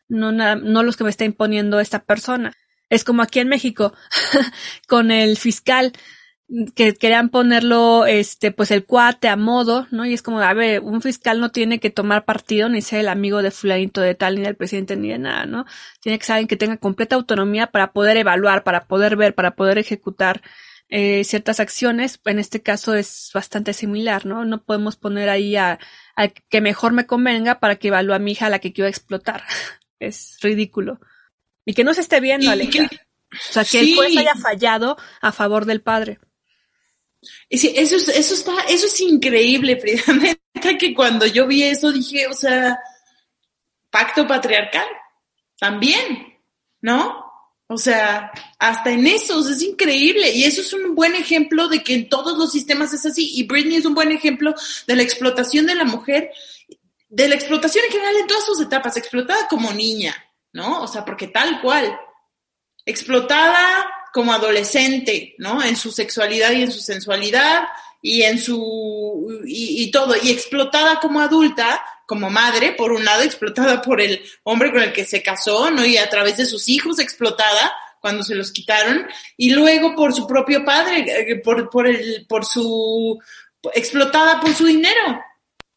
[0.07, 2.53] No, no los que me está imponiendo esta persona.
[2.89, 3.93] Es como aquí en México,
[4.87, 5.93] con el fiscal,
[6.75, 10.05] que querían ponerlo, este, pues el cuate a modo, ¿no?
[10.05, 13.07] Y es como, a ver, un fiscal no tiene que tomar partido ni ser el
[13.07, 15.65] amigo de fulanito de tal, ni del presidente, ni de nada, ¿no?
[16.01, 19.55] Tiene que ser alguien que tenga completa autonomía para poder evaluar, para poder ver, para
[19.55, 20.41] poder ejecutar
[20.89, 22.19] eh, ciertas acciones.
[22.25, 24.43] En este caso es bastante similar, ¿no?
[24.45, 25.79] No podemos poner ahí a,
[26.15, 29.43] a que mejor me convenga para que evalúe a mi hija la que quiero explotar.
[29.99, 30.99] es ridículo.
[31.69, 32.89] Y que no se esté viendo, Alexa.
[33.31, 36.17] o sea, que el juez haya fallado a favor del padre.
[37.47, 40.01] Eso, eso está, eso es increíble, Frida.
[40.79, 42.79] que cuando yo vi eso dije, o sea,
[43.91, 44.87] pacto patriarcal,
[45.59, 46.39] también,
[46.81, 47.23] ¿no?
[47.67, 50.31] O sea, hasta en eso, es increíble.
[50.31, 53.31] Y eso es un buen ejemplo de que en todos los sistemas es así.
[53.35, 54.55] Y Britney es un buen ejemplo
[54.87, 56.31] de la explotación de la mujer,
[57.09, 60.15] de la explotación en general en todas sus etapas, explotada como niña,
[60.53, 60.81] ¿no?
[60.81, 61.99] O sea, porque tal cual,
[62.85, 65.63] explotada como adolescente, ¿no?
[65.63, 67.63] En su sexualidad y en su sensualidad
[68.01, 73.81] y en su, y, todo, y explotada como adulta, como madre, por un lado, explotada
[73.81, 75.85] por el hombre con el que se casó, ¿no?
[75.85, 80.25] Y a través de sus hijos explotada cuando se los quitaron, y luego por su
[80.25, 83.19] propio padre, eh, por, por el, por su,
[83.73, 85.21] explotada por su dinero.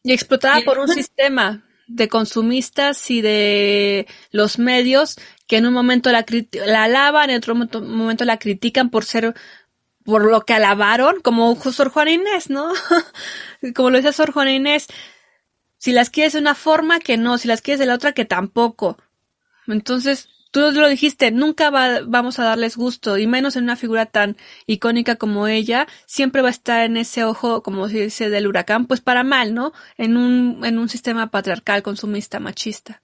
[0.03, 5.17] Y explotada por un sistema de consumistas y de los medios
[5.47, 6.25] que en un momento la,
[6.65, 9.33] la alaban, en otro momento la critican por ser
[10.03, 12.71] por lo que alabaron, como Sor Juana Inés, ¿no?
[13.75, 14.87] como lo dice Sor Juana Inés,
[15.77, 18.25] si las quieres de una forma, que no, si las quieres de la otra, que
[18.25, 18.97] tampoco.
[19.67, 24.37] Entonces, tú lo dijiste, nunca vamos a darles gusto, y menos en una figura tan
[24.67, 28.85] icónica como ella, siempre va a estar en ese ojo, como se dice, del huracán,
[28.85, 29.73] pues para mal, ¿no?
[29.97, 33.01] En un, en un sistema patriarcal, consumista, machista.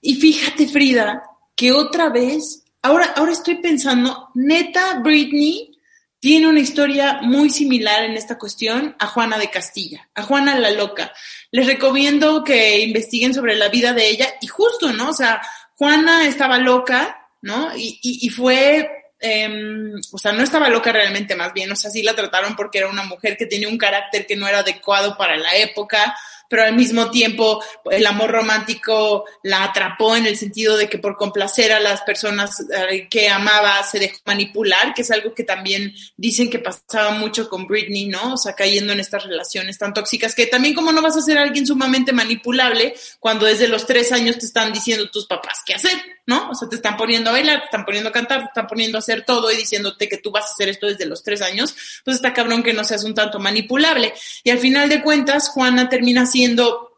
[0.00, 1.22] Y fíjate, Frida,
[1.54, 5.78] que otra vez, ahora, ahora estoy pensando, neta, Britney
[6.18, 10.70] tiene una historia muy similar en esta cuestión a Juana de Castilla, a Juana la
[10.70, 11.12] Loca.
[11.50, 15.10] Les recomiendo que investiguen sobre la vida de ella y justo, ¿no?
[15.10, 15.42] O sea,
[15.76, 17.76] Juana estaba loca, ¿no?
[17.76, 22.02] Y, y, fue, em, o sea, no estaba loca realmente, más bien, o sea, sí
[22.02, 25.36] la trataron porque era una mujer que tenía un carácter que no era adecuado para
[25.36, 26.16] la época,
[26.48, 31.16] pero al mismo tiempo el amor romántico la atrapó en el sentido de que por
[31.16, 35.94] complacer a las personas eh, que amaba se dejó manipular, que es algo que también
[36.16, 38.34] dicen que pasaba mucho con Britney, ¿no?
[38.34, 41.38] O sea, cayendo en estas relaciones tan tóxicas que también como no vas a ser
[41.38, 45.96] alguien sumamente manipulable cuando desde los tres años te están diciendo tus papás qué hacer,
[46.26, 46.50] ¿no?
[46.50, 48.98] O sea, te están poniendo a bailar, te están poniendo a cantar, te están poniendo
[48.98, 51.74] a hacer todo y diciéndote que tú vas a hacer esto desde los tres años,
[52.04, 54.12] pues está cabrón que no seas un tanto manipulable.
[54.44, 56.92] Y al final de cuentas, Juana termina siendo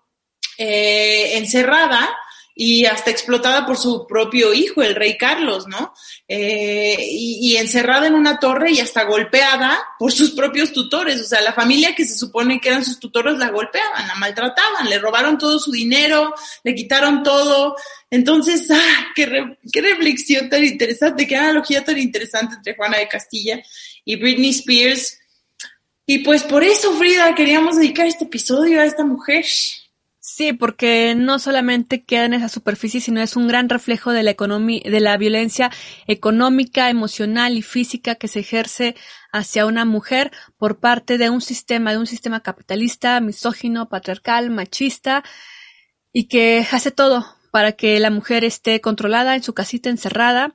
[0.59, 2.11] eh, encerrada
[2.53, 5.95] y hasta explotada por su propio hijo, el rey Carlos, ¿no?
[6.27, 11.21] Eh, y, encerrada en una torre y hasta golpeada por sus propios tutores.
[11.21, 14.91] O sea, la familia que se supone que eran sus tutores la golpeaban, la maltrataban,
[14.91, 16.35] le robaron todo su dinero,
[16.65, 17.77] le quitaron todo.
[18.11, 23.63] Entonces, ah, qué, qué reflexión tan interesante, qué analogía tan interesante entre Juana de Castilla
[24.05, 25.17] y Britney Spears.
[26.11, 29.45] Y pues por eso, Frida, queríamos dedicar este episodio a esta mujer.
[30.19, 34.33] Sí, porque no solamente queda en esa superficie, sino es un gran reflejo de la
[34.33, 35.71] de la violencia
[36.07, 38.97] económica, emocional y física que se ejerce
[39.33, 45.25] hacia una mujer por parte de un sistema, de un sistema capitalista, misógino, patriarcal, machista,
[46.11, 50.55] y que hace todo para que la mujer esté controlada en su casita encerrada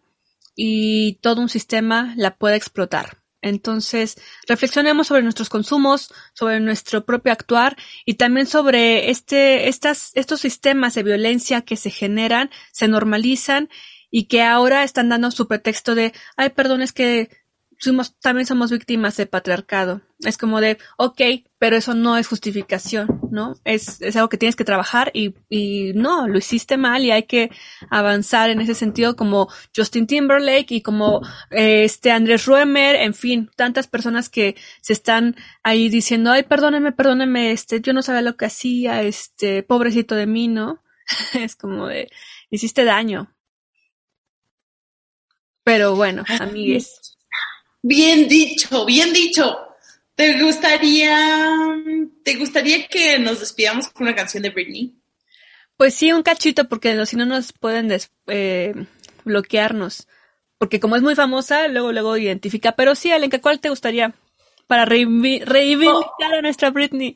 [0.55, 3.22] y todo un sistema la pueda explotar.
[3.43, 4.15] Entonces,
[4.47, 10.95] reflexionemos sobre nuestros consumos, sobre nuestro propio actuar y también sobre este, estas, estos sistemas
[10.95, 13.69] de violencia que se generan, se normalizan
[14.09, 17.29] y que ahora están dando su pretexto de, ay, perdón, es que
[17.77, 20.01] somos, también somos víctimas de patriarcado.
[20.19, 21.21] Es como de, ok,
[21.63, 23.55] pero eso no es justificación, ¿no?
[23.63, 27.23] Es, es algo que tienes que trabajar y, y no, lo hiciste mal y hay
[27.23, 27.51] que
[27.89, 33.49] avanzar en ese sentido como Justin Timberlake y como eh, este Andrés Ruemer, en fin,
[33.55, 38.35] tantas personas que se están ahí diciendo, ay, perdóneme, perdóneme, este, yo no sabía lo
[38.35, 40.83] que hacía, este, pobrecito de mí, ¿no?
[41.33, 42.09] es como de,
[42.49, 43.33] hiciste daño.
[45.63, 47.15] Pero bueno, amigues.
[47.81, 49.72] Bien dicho, bien dicho.
[50.15, 51.55] ¿Te gustaría,
[52.23, 54.95] te gustaría que nos despidamos con una canción de Britney?
[55.75, 57.91] Pues sí, un cachito, porque si no nos pueden
[58.27, 58.73] eh,
[59.25, 60.07] bloquearnos.
[60.59, 62.73] Porque como es muy famosa, luego luego identifica.
[62.73, 64.13] Pero sí, Alenka, ¿cuál te gustaría?
[64.67, 67.15] Para reivindicar a nuestra Britney.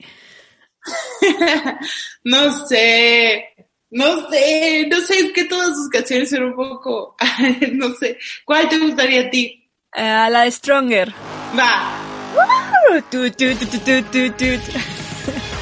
[2.24, 3.54] no sé,
[3.92, 7.16] no sé, no sé, es que todas sus canciones son un poco,
[7.74, 8.18] no sé.
[8.44, 9.70] ¿Cuál te gustaría a ti?
[9.92, 11.14] A la de Stronger.
[11.58, 12.07] Va.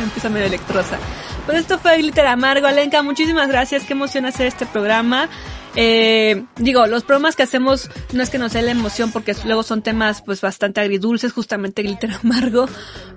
[0.02, 0.98] Empieza medio electrosa.
[1.46, 2.68] Pues esto fue Glitter Amargo.
[2.68, 3.84] Alenka, muchísimas gracias.
[3.84, 5.30] Qué emoción hacer este programa.
[5.76, 9.62] Eh, digo, los programas que hacemos no es que nos dé la emoción porque luego
[9.62, 12.68] son temas pues bastante agridulces, justamente glitter amargo,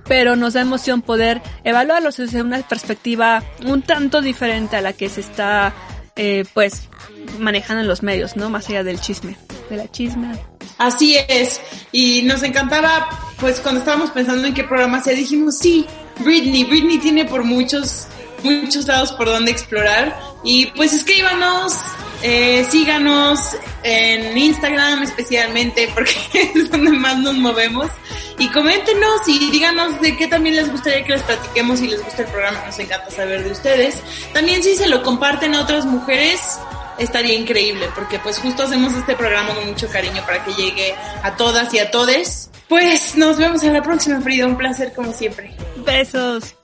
[0.06, 5.08] pero nos da emoción poder evaluarlos desde una perspectiva un tanto diferente a la que
[5.08, 5.72] se está
[6.16, 6.88] eh, pues
[7.38, 8.50] manejando en los medios, ¿no?
[8.50, 9.36] Más allá del chisme,
[9.68, 10.32] de la chisme.
[10.78, 11.60] Así es.
[11.92, 13.08] Y nos encantaba,
[13.40, 15.86] pues cuando estábamos pensando en qué programa se dijimos, sí,
[16.20, 18.06] Britney, Britney tiene por muchos,
[18.42, 20.18] muchos lados por donde explorar.
[20.44, 21.74] Y pues escríbanos,
[22.22, 27.88] eh, síganos en Instagram especialmente porque es donde más nos movemos.
[28.38, 32.22] Y coméntenos y díganos de qué también les gustaría que les platiquemos si les gusta
[32.22, 33.96] el programa, nos encanta saber de ustedes.
[34.32, 36.40] También si se lo comparten a otras mujeres,
[36.98, 41.36] estaría increíble, porque pues justo hacemos este programa con mucho cariño para que llegue a
[41.36, 42.50] todas y a todes.
[42.68, 44.46] Pues nos vemos en la próxima, Frida.
[44.46, 45.54] Un placer como siempre.
[45.84, 46.57] Besos.